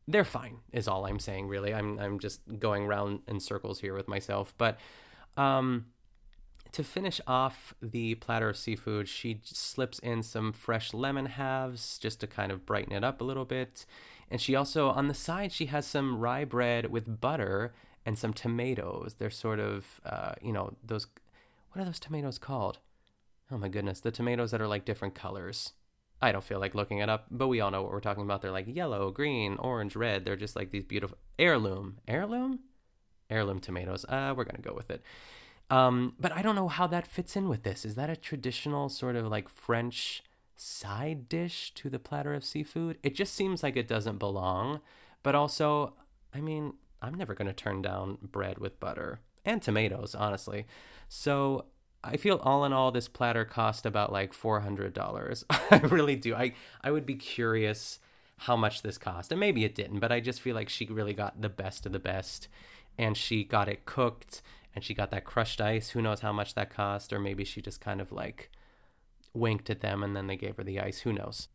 They're 0.08 0.26
fine, 0.26 0.60
is 0.72 0.88
all 0.88 1.06
I'm 1.06 1.20
saying, 1.20 1.48
really. 1.48 1.74
I'm, 1.74 1.98
I'm 2.00 2.20
just 2.20 2.42
going 2.60 2.88
round 2.88 3.22
in 3.28 3.40
circles 3.40 3.80
here 3.80 3.94
with 3.94 4.08
myself. 4.08 4.54
But 4.58 4.78
um, 5.38 5.86
to 6.74 6.84
finish 6.84 7.22
off 7.26 7.74
the 7.82 8.16
platter 8.16 8.50
of 8.50 8.58
seafood, 8.58 9.08
she 9.08 9.40
slips 9.44 10.00
in 10.00 10.24
some 10.24 10.52
fresh 10.52 10.94
lemon 10.94 11.28
halves 11.28 11.98
just 11.98 12.20
to 12.20 12.28
kind 12.28 12.52
of 12.52 12.66
brighten 12.66 12.94
it 12.94 13.04
up 13.04 13.22
a 13.22 13.24
little 13.24 13.46
bit. 13.46 13.86
And 14.30 14.42
she 14.42 14.56
also, 14.56 14.90
on 14.90 15.08
the 15.08 15.14
side, 15.14 15.52
she 15.52 15.68
has 15.68 15.86
some 15.86 16.20
rye 16.20 16.46
bread 16.46 16.92
with 16.92 17.22
butter 17.22 17.74
and 18.06 18.18
some 18.18 18.34
tomatoes. 18.34 19.16
They're 19.18 19.30
sort 19.30 19.60
of, 19.60 20.02
uh, 20.06 20.34
you 20.42 20.52
know, 20.52 20.74
those 20.84 21.08
what 21.74 21.82
are 21.82 21.86
those 21.86 22.00
tomatoes 22.00 22.38
called? 22.38 22.78
Oh 23.52 23.58
my 23.58 23.68
goodness, 23.68 24.00
the 24.00 24.12
tomatoes 24.12 24.52
that 24.52 24.62
are 24.62 24.68
like 24.68 24.86
different 24.86 25.16
colors. 25.16 25.74
I 26.24 26.32
don't 26.32 26.44
feel 26.44 26.60
like 26.60 26.74
looking 26.74 27.00
it 27.00 27.10
up, 27.10 27.26
but 27.30 27.50
we 27.50 27.60
all 27.60 27.70
know 27.70 27.82
what 27.82 27.92
we're 27.92 28.00
talking 28.00 28.24
about. 28.24 28.42
They're 28.42 28.50
like 28.50 28.74
yellow, 28.74 29.12
green, 29.12 29.58
orange, 29.58 29.94
red. 29.94 30.24
They're 30.24 30.38
just 30.38 30.56
like 30.56 30.72
these 30.72 30.86
beautiful 30.86 31.18
heirloom. 31.38 31.98
Heirloom? 32.08 32.60
Heirloom 33.30 33.60
tomatoes. 33.60 34.06
Uh, 34.08 34.34
we're 34.36 34.46
to 34.56 34.62
go 34.62 34.74
with 34.74 34.90
it. 34.90 35.02
Um, 35.70 36.14
but 36.18 36.32
I 36.32 36.42
don't 36.42 36.56
know 36.56 36.70
how 36.70 36.88
that 36.88 37.08
fits 37.08 37.36
in 37.36 37.50
with 37.50 37.64
this. 37.64 37.84
Is 37.84 37.96
that 37.96 38.10
a 38.10 38.16
traditional 38.16 38.88
sort 38.88 39.18
of 39.18 39.28
like 39.28 39.50
French 39.50 40.24
side 40.56 41.28
dish 41.28 41.74
to 41.74 41.90
the 41.90 42.00
platter 42.00 42.34
of 42.34 42.46
seafood? 42.46 43.00
It 43.04 43.16
just 43.16 43.34
seems 43.34 43.62
like 43.62 43.76
it 43.76 43.90
doesn't 43.90 44.18
belong. 44.18 44.80
But 45.24 45.36
also, 45.36 45.94
I 46.34 46.40
mean, 46.40 46.76
I'm 47.02 47.16
never 47.16 47.36
to 47.48 47.54
turn 47.54 47.82
down 47.82 48.18
bread 48.22 48.60
with 48.60 48.80
butter 48.80 49.20
and 49.44 49.62
tomatoes, 49.62 50.16
honestly. 50.16 50.68
So 51.10 51.66
I 52.04 52.18
feel 52.18 52.40
all 52.44 52.66
in 52.66 52.74
all, 52.74 52.92
this 52.92 53.08
platter 53.08 53.46
cost 53.46 53.86
about 53.86 54.12
like 54.12 54.34
four 54.34 54.60
hundred 54.60 54.94
dollars. 54.94 55.46
I 55.50 55.78
really 55.78 56.16
do. 56.16 56.36
I 56.36 56.54
I 56.82 56.92
would 56.92 57.06
be 57.06 57.16
curious 57.16 58.00
how 58.38 58.56
much 58.56 58.82
this 58.82 58.98
cost, 58.98 59.32
and 59.32 59.40
maybe 59.40 59.64
it 59.64 59.76
didn't, 59.76 60.00
but 60.00 60.12
I 60.12 60.20
just 60.20 60.42
feel 60.42 60.56
like 60.56 60.70
she 60.70 60.86
really 60.86 61.14
got 61.14 61.42
the 61.42 61.50
best 61.50 61.86
of 61.86 61.92
the 61.92 62.00
best, 62.00 62.48
and 62.98 63.16
she 63.16 63.44
got 63.44 63.70
it 63.70 63.86
cooked, 63.86 64.42
and 64.76 64.84
she 64.84 64.94
got 64.94 65.12
that 65.12 65.24
crushed 65.24 65.62
ice. 65.62 65.92
Who 65.92 66.02
knows 66.02 66.22
how 66.22 66.34
much 66.34 66.56
that 66.56 66.70
cost, 66.70 67.14
or 67.14 67.20
maybe 67.20 67.46
she 67.46 67.62
just 67.62 67.80
kind 67.80 68.02
of 68.02 68.12
like 68.12 68.50
winked 69.34 69.70
at 69.70 69.82
them 69.82 70.04
and 70.04 70.16
then 70.16 70.28
they 70.28 70.36
gave 70.38 70.58
her 70.58 70.64
the 70.64 70.80
ice. 70.80 71.00
Who 71.00 71.14
knows? 71.14 71.48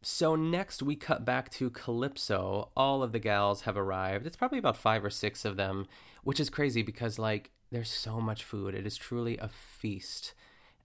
So 0.00 0.36
next 0.36 0.82
we 0.82 0.96
cut 0.96 1.24
back 1.24 1.50
to 1.52 1.70
Calypso. 1.70 2.70
All 2.76 3.02
of 3.02 3.12
the 3.12 3.18
gals 3.18 3.62
have 3.62 3.76
arrived. 3.76 4.26
It's 4.26 4.36
probably 4.36 4.58
about 4.58 4.76
five 4.76 5.04
or 5.04 5.10
six 5.10 5.44
of 5.44 5.56
them, 5.56 5.86
which 6.22 6.40
is 6.40 6.50
crazy 6.50 6.82
because 6.82 7.18
like 7.18 7.50
there's 7.70 7.90
so 7.90 8.20
much 8.20 8.44
food. 8.44 8.74
It 8.74 8.86
is 8.86 8.96
truly 8.96 9.36
a 9.38 9.48
feast. 9.48 10.34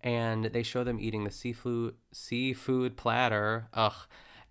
And 0.03 0.45
they 0.45 0.63
show 0.63 0.83
them 0.83 0.99
eating 0.99 1.23
the 1.23 1.31
seafood 1.31 1.95
seafood 2.11 2.97
platter. 2.97 3.67
Ugh. 3.73 3.93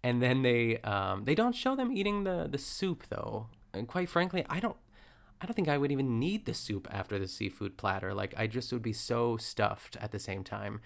And 0.03 0.23
then 0.23 0.43
they 0.43 0.79
um, 0.79 1.25
they 1.25 1.35
don't 1.35 1.55
show 1.55 1.77
them 1.77 1.93
eating 1.93 2.25
the 2.25 2.49
the 2.51 2.59
soup 2.59 3.05
though. 3.11 3.49
And 3.75 3.87
quite 3.87 4.09
frankly, 4.09 4.45
I 4.49 4.61
don't 4.61 4.77
I 5.41 5.47
don't 5.47 5.55
think 5.55 5.69
I 5.69 5.77
would 5.77 5.93
even 5.93 6.19
need 6.19 6.47
the 6.47 6.55
soup 6.55 6.89
after 6.91 7.19
the 7.19 7.29
seafood 7.29 7.77
platter. 7.77 8.15
Like 8.15 8.35
I 8.37 8.47
just 8.47 8.73
would 8.73 8.83
be 8.83 8.93
so 8.93 9.37
stuffed 9.37 9.97
at 10.01 10.13
the 10.13 10.19
same 10.19 10.45
time. 10.45 10.81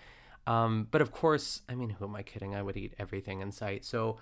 Um, 0.47 0.89
but 0.91 1.01
of 1.01 1.13
course, 1.13 1.63
I 1.69 1.75
mean, 1.75 1.91
who 1.91 2.05
am 2.07 2.17
I 2.17 2.23
kidding? 2.23 2.55
I 2.55 2.63
would 2.63 2.77
eat 2.77 2.95
everything 2.99 3.41
in 3.41 3.51
sight. 3.53 3.85
So, 3.85 4.19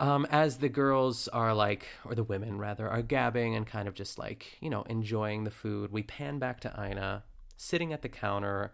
um, 0.00 0.26
as 0.30 0.58
the 0.58 0.68
girls 0.68 1.28
are 1.28 1.54
like, 1.54 1.86
or 2.04 2.14
the 2.14 2.24
women 2.24 2.58
rather, 2.58 2.88
are 2.88 3.02
gabbing 3.02 3.54
and 3.54 3.66
kind 3.66 3.86
of 3.86 3.94
just 3.94 4.18
like, 4.18 4.56
you 4.60 4.70
know, 4.70 4.82
enjoying 4.82 5.44
the 5.44 5.50
food, 5.50 5.92
we 5.92 6.02
pan 6.02 6.38
back 6.38 6.60
to 6.60 6.74
Ina 6.78 7.22
sitting 7.56 7.92
at 7.92 8.02
the 8.02 8.08
counter. 8.08 8.72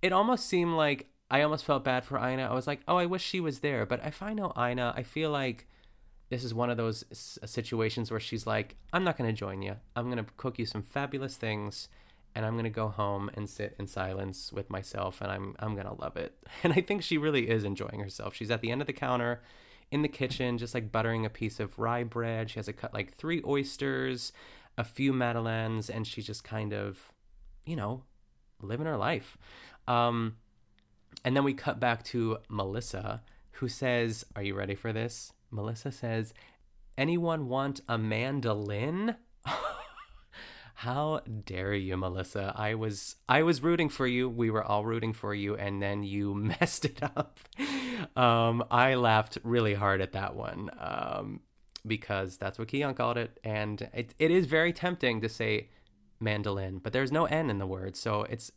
It 0.00 0.12
almost 0.12 0.46
seemed 0.46 0.74
like 0.74 1.08
I 1.30 1.42
almost 1.42 1.64
felt 1.64 1.84
bad 1.84 2.04
for 2.04 2.18
Ina. 2.18 2.44
I 2.44 2.54
was 2.54 2.66
like, 2.66 2.80
oh, 2.88 2.96
I 2.96 3.06
wish 3.06 3.22
she 3.22 3.40
was 3.40 3.60
there. 3.60 3.84
But 3.84 4.00
if 4.04 4.22
I 4.22 4.32
know 4.32 4.52
Ina, 4.56 4.94
I 4.96 5.02
feel 5.02 5.30
like 5.30 5.66
this 6.30 6.44
is 6.44 6.54
one 6.54 6.70
of 6.70 6.76
those 6.76 7.04
situations 7.44 8.10
where 8.10 8.20
she's 8.20 8.46
like, 8.46 8.76
I'm 8.92 9.04
not 9.04 9.18
going 9.18 9.28
to 9.28 9.36
join 9.36 9.60
you. 9.60 9.76
I'm 9.96 10.10
going 10.10 10.24
to 10.24 10.30
cook 10.36 10.58
you 10.58 10.66
some 10.66 10.82
fabulous 10.82 11.36
things 11.36 11.88
and 12.34 12.46
I'm 12.46 12.54
gonna 12.54 12.70
go 12.70 12.88
home 12.88 13.30
and 13.34 13.48
sit 13.50 13.74
in 13.80 13.88
silence 13.88 14.52
with 14.52 14.70
myself, 14.70 15.20
and 15.20 15.30
I'm 15.30 15.56
I'm 15.58 15.74
gonna 15.74 15.94
love 15.94 16.16
it. 16.16 16.34
And 16.62 16.72
I 16.72 16.80
think 16.80 17.02
she 17.02 17.18
really 17.18 17.48
is 17.48 17.64
enjoying 17.64 18.00
herself. 18.00 18.34
She's 18.34 18.50
at 18.50 18.60
the 18.60 18.70
end 18.70 18.80
of 18.80 18.86
the 18.86 18.92
counter, 18.92 19.42
in 19.90 20.02
the 20.02 20.08
kitchen, 20.08 20.58
just 20.58 20.74
like 20.74 20.92
buttering 20.92 21.24
a 21.24 21.30
piece 21.30 21.60
of 21.60 21.78
rye 21.78 22.04
bread. 22.04 22.50
She 22.50 22.58
has 22.58 22.68
a 22.68 22.72
cut 22.72 22.92
like 22.94 23.14
three 23.14 23.42
oysters, 23.46 24.32
a 24.76 24.84
few 24.84 25.12
madeleines, 25.12 25.88
and 25.88 26.06
she's 26.06 26.26
just 26.26 26.44
kind 26.44 26.72
of, 26.72 27.12
you 27.64 27.76
know, 27.76 28.04
living 28.60 28.86
her 28.86 28.96
life. 28.96 29.38
Um, 29.86 30.36
and 31.24 31.34
then 31.34 31.44
we 31.44 31.54
cut 31.54 31.80
back 31.80 32.04
to 32.04 32.38
Melissa, 32.48 33.22
who 33.52 33.68
says, 33.68 34.24
"Are 34.36 34.42
you 34.42 34.54
ready 34.54 34.74
for 34.74 34.92
this?" 34.92 35.32
Melissa 35.50 35.90
says, 35.90 36.34
"Anyone 36.96 37.48
want 37.48 37.80
a 37.88 37.98
mandolin?" 37.98 39.16
How 40.82 41.22
dare 41.44 41.74
you, 41.74 41.96
Melissa? 41.96 42.52
I 42.54 42.74
was 42.74 43.16
I 43.28 43.42
was 43.42 43.64
rooting 43.64 43.88
for 43.88 44.06
you. 44.06 44.28
We 44.28 44.48
were 44.48 44.62
all 44.62 44.84
rooting 44.84 45.12
for 45.12 45.34
you, 45.34 45.56
and 45.56 45.82
then 45.82 46.04
you 46.04 46.34
messed 46.60 46.84
it 46.84 47.02
up. 47.02 47.40
Um, 48.16 48.64
I 48.70 48.94
laughed 48.94 49.38
really 49.42 49.74
hard 49.74 50.00
at 50.00 50.12
that 50.12 50.34
one 50.34 50.70
um, 50.78 51.40
because 51.86 52.36
that's 52.36 52.58
what 52.58 52.68
Keon 52.68 52.94
called 52.94 53.16
it, 53.16 53.38
and 53.44 53.88
it, 53.92 54.14
it 54.18 54.30
is 54.30 54.46
very 54.46 54.72
tempting 54.72 55.20
to 55.20 55.28
say 55.28 55.68
mandolin, 56.20 56.78
but 56.78 56.92
there's 56.92 57.12
no 57.12 57.26
N 57.26 57.50
in 57.50 57.58
the 57.58 57.66
word, 57.66 57.96
so 57.96 58.22
it's. 58.22 58.52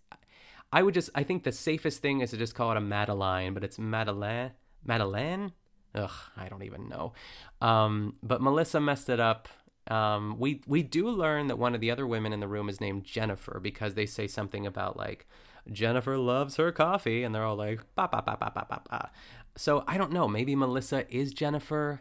I 0.74 0.84
would 0.84 0.94
just 0.94 1.10
I 1.14 1.24
think 1.24 1.44
the 1.44 1.52
safest 1.52 2.02
thing 2.02 2.22
is 2.22 2.32
to 2.32 2.38
just 2.38 2.56
call 2.56 2.72
it 2.72 2.78
a 2.78 2.82
Madeline, 2.82 3.54
but 3.54 3.64
it's 3.64 3.78
Madeleine. 3.78 4.52
Madeleine. 4.86 5.52
Ugh, 5.94 6.12
I 6.38 6.48
don't 6.48 6.64
even 6.64 6.88
know. 6.88 7.12
Um, 7.60 8.16
but 8.24 8.42
Melissa 8.42 8.80
messed 8.80 9.10
it 9.10 9.20
up 9.20 9.50
um, 9.88 10.36
we 10.38 10.62
we 10.68 10.84
do 10.84 11.10
learn 11.10 11.48
that 11.48 11.58
one 11.58 11.74
of 11.74 11.82
the 11.82 11.92
other 11.92 12.06
women 12.06 12.34
in 12.34 12.40
the 12.40 12.48
room 12.48 12.70
is 12.70 12.80
named 12.80 13.04
Jennifer 13.04 13.60
because 13.62 13.96
they 13.96 14.06
say 14.06 14.28
something 14.28 14.66
about 14.66 14.96
like 14.96 15.28
Jennifer 15.72 16.18
loves 16.18 16.56
her 16.56 16.72
coffee, 16.72 17.24
and 17.24 17.34
they're 17.34 17.44
all 17.44 17.56
like 17.56 17.80
ba 17.96 18.08
ba 18.12 18.24
ba 18.26 18.38
ba 18.40 18.52
ba 18.54 18.66
ba 18.70 18.82
ba. 18.90 19.12
So 19.56 19.84
I 19.88 19.98
don't 19.98 20.12
know. 20.12 20.28
Maybe 20.28 20.56
Melissa 20.56 21.06
is 21.14 21.34
Jennifer. 21.34 22.00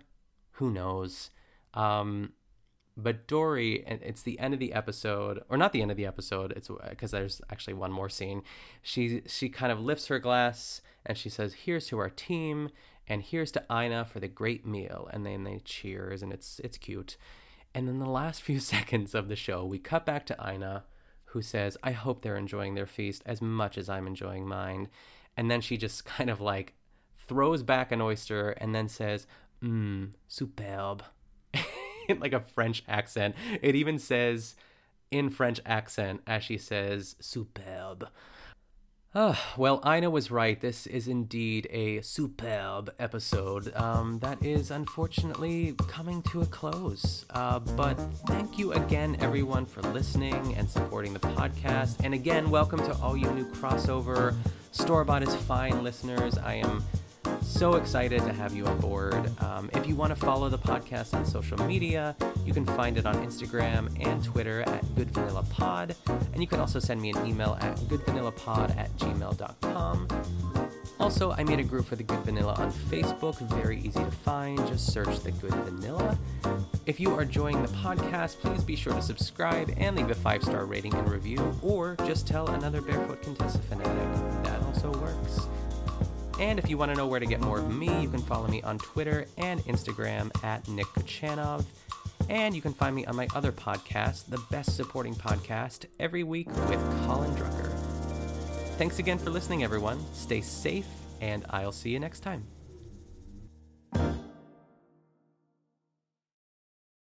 Who 0.52 0.70
knows? 0.70 1.30
Um, 1.74 2.32
but 2.96 3.26
Dory, 3.26 3.84
it's 3.86 4.22
the 4.22 4.38
end 4.38 4.54
of 4.54 4.60
the 4.60 4.72
episode, 4.72 5.42
or 5.48 5.56
not 5.56 5.72
the 5.72 5.82
end 5.82 5.90
of 5.90 5.96
the 5.96 6.06
episode. 6.06 6.52
It's 6.52 6.70
because 6.88 7.10
there's 7.10 7.40
actually 7.50 7.74
one 7.74 7.92
more 7.92 8.08
scene. 8.08 8.42
She 8.82 9.22
she 9.26 9.48
kind 9.48 9.72
of 9.72 9.80
lifts 9.80 10.06
her 10.08 10.18
glass 10.18 10.82
and 11.04 11.16
she 11.16 11.28
says, 11.28 11.54
"Here's 11.64 11.86
to 11.88 11.98
our 11.98 12.10
team." 12.10 12.70
And 13.08 13.22
here's 13.22 13.50
to 13.52 13.64
Ina 13.68 14.04
for 14.04 14.20
the 14.20 14.28
great 14.28 14.64
meal, 14.64 15.08
and 15.12 15.26
then 15.26 15.42
they 15.42 15.60
cheers, 15.64 16.22
and 16.22 16.32
it's 16.32 16.60
it's 16.62 16.78
cute. 16.78 17.16
And 17.74 17.88
then 17.88 17.98
the 17.98 18.08
last 18.08 18.40
few 18.42 18.60
seconds 18.60 19.16
of 19.16 19.26
the 19.26 19.34
show, 19.34 19.64
we 19.64 19.78
cut 19.78 20.06
back 20.06 20.26
to 20.26 20.36
Ina, 20.40 20.84
who 21.32 21.42
says, 21.42 21.76
I 21.82 21.92
hope 21.92 22.22
they're 22.22 22.36
enjoying 22.36 22.74
their 22.74 22.86
feast 22.86 23.22
as 23.24 23.40
much 23.40 23.78
as 23.78 23.88
I'm 23.88 24.06
enjoying 24.06 24.46
mine. 24.46 24.88
And 25.36 25.50
then 25.50 25.60
she 25.60 25.76
just 25.76 26.04
kind 26.16 26.30
of 26.30 26.40
like 26.40 26.74
throws 27.16 27.62
back 27.62 27.92
an 27.92 28.00
oyster 28.00 28.50
and 28.50 28.74
then 28.74 28.88
says, 28.88 29.26
Mmm, 29.62 30.12
superbe. 30.28 31.02
in 32.08 32.18
like 32.20 32.32
a 32.32 32.40
French 32.40 32.82
accent. 32.88 33.34
It 33.62 33.74
even 33.74 33.98
says 33.98 34.56
in 35.10 35.30
French 35.30 35.60
accent 35.64 36.22
as 36.26 36.42
she 36.44 36.58
says, 36.58 37.16
superbe. 37.20 38.08
Uh, 39.12 39.34
well, 39.56 39.82
Ina 39.84 40.08
was 40.08 40.30
right. 40.30 40.60
This 40.60 40.86
is 40.86 41.08
indeed 41.08 41.66
a 41.72 42.00
superb 42.00 42.94
episode 43.00 43.74
um, 43.74 44.20
that 44.20 44.40
is 44.44 44.70
unfortunately 44.70 45.74
coming 45.88 46.22
to 46.30 46.42
a 46.42 46.46
close. 46.46 47.26
Uh, 47.30 47.58
but 47.58 47.96
thank 48.28 48.56
you 48.56 48.72
again, 48.72 49.16
everyone, 49.18 49.66
for 49.66 49.82
listening 49.82 50.54
and 50.56 50.70
supporting 50.70 51.12
the 51.12 51.18
podcast. 51.18 52.04
And 52.04 52.14
again, 52.14 52.50
welcome 52.50 52.78
to 52.78 52.94
all 53.02 53.16
you 53.16 53.28
new 53.32 53.50
crossover 53.50 54.32
Store 54.70 55.04
Bought 55.04 55.24
is 55.24 55.34
Fine 55.34 55.82
listeners. 55.82 56.38
I 56.38 56.54
am 56.54 56.84
so 57.50 57.74
excited 57.74 58.22
to 58.22 58.32
have 58.32 58.54
you 58.54 58.64
on 58.66 58.78
board. 58.78 59.30
Um, 59.42 59.70
if 59.74 59.86
you 59.86 59.96
want 59.96 60.14
to 60.14 60.16
follow 60.16 60.48
the 60.48 60.58
podcast 60.58 61.14
on 61.14 61.26
social 61.26 61.58
media, 61.66 62.16
you 62.44 62.54
can 62.54 62.64
find 62.64 62.96
it 62.96 63.06
on 63.06 63.14
Instagram 63.16 63.88
and 64.06 64.22
Twitter 64.24 64.62
at 64.62 64.94
Good 64.94 65.10
Vanilla 65.10 65.42
Pod. 65.50 65.96
And 66.32 66.40
you 66.40 66.46
can 66.46 66.60
also 66.60 66.78
send 66.78 67.02
me 67.02 67.10
an 67.10 67.26
email 67.26 67.58
at 67.60 67.76
goodvanillapod 67.76 68.76
at 68.76 68.96
gmail.com. 68.96 70.08
Also, 71.00 71.32
I 71.32 71.44
made 71.44 71.58
a 71.60 71.64
group 71.64 71.86
for 71.86 71.96
the 71.96 72.02
Good 72.02 72.20
Vanilla 72.20 72.54
on 72.54 72.72
Facebook, 72.72 73.38
very 73.54 73.78
easy 73.78 73.98
to 73.98 74.10
find. 74.10 74.58
Just 74.68 74.92
search 74.92 75.20
the 75.20 75.32
Good 75.32 75.54
Vanilla. 75.54 76.18
If 76.86 77.00
you 77.00 77.14
are 77.14 77.22
enjoying 77.22 77.60
the 77.62 77.68
podcast, 77.68 78.38
please 78.38 78.62
be 78.64 78.76
sure 78.76 78.94
to 78.94 79.02
subscribe 79.02 79.72
and 79.76 79.96
leave 79.96 80.10
a 80.10 80.14
five 80.14 80.42
star 80.42 80.66
rating 80.66 80.94
and 80.94 81.10
review, 81.10 81.58
or 81.62 81.96
just 82.06 82.26
tell 82.26 82.48
another 82.50 82.80
Barefoot 82.80 83.22
Contessa 83.22 83.58
fanatic. 83.58 84.44
That 84.44 84.62
also 84.62 84.92
works. 84.92 85.19
And 86.40 86.58
if 86.58 86.70
you 86.70 86.78
want 86.78 86.90
to 86.90 86.96
know 86.96 87.06
where 87.06 87.20
to 87.20 87.26
get 87.26 87.42
more 87.42 87.58
of 87.58 87.70
me, 87.70 88.00
you 88.00 88.08
can 88.08 88.22
follow 88.22 88.48
me 88.48 88.62
on 88.62 88.78
Twitter 88.78 89.26
and 89.36 89.60
Instagram 89.66 90.32
at 90.42 90.66
Nick 90.68 90.86
Kochanov. 90.86 91.66
And 92.30 92.56
you 92.56 92.62
can 92.62 92.72
find 92.72 92.96
me 92.96 93.04
on 93.04 93.14
my 93.14 93.28
other 93.34 93.52
podcast, 93.52 94.24
The 94.26 94.38
Best 94.50 94.74
Supporting 94.74 95.14
Podcast, 95.14 95.84
every 95.98 96.22
week 96.22 96.46
with 96.46 96.80
Colin 97.04 97.30
Drucker. 97.36 97.70
Thanks 98.78 98.98
again 98.98 99.18
for 99.18 99.28
listening, 99.28 99.62
everyone. 99.62 100.00
Stay 100.14 100.40
safe, 100.40 100.86
and 101.20 101.44
I'll 101.50 101.72
see 101.72 101.90
you 101.90 102.00
next 102.00 102.20
time. 102.20 102.46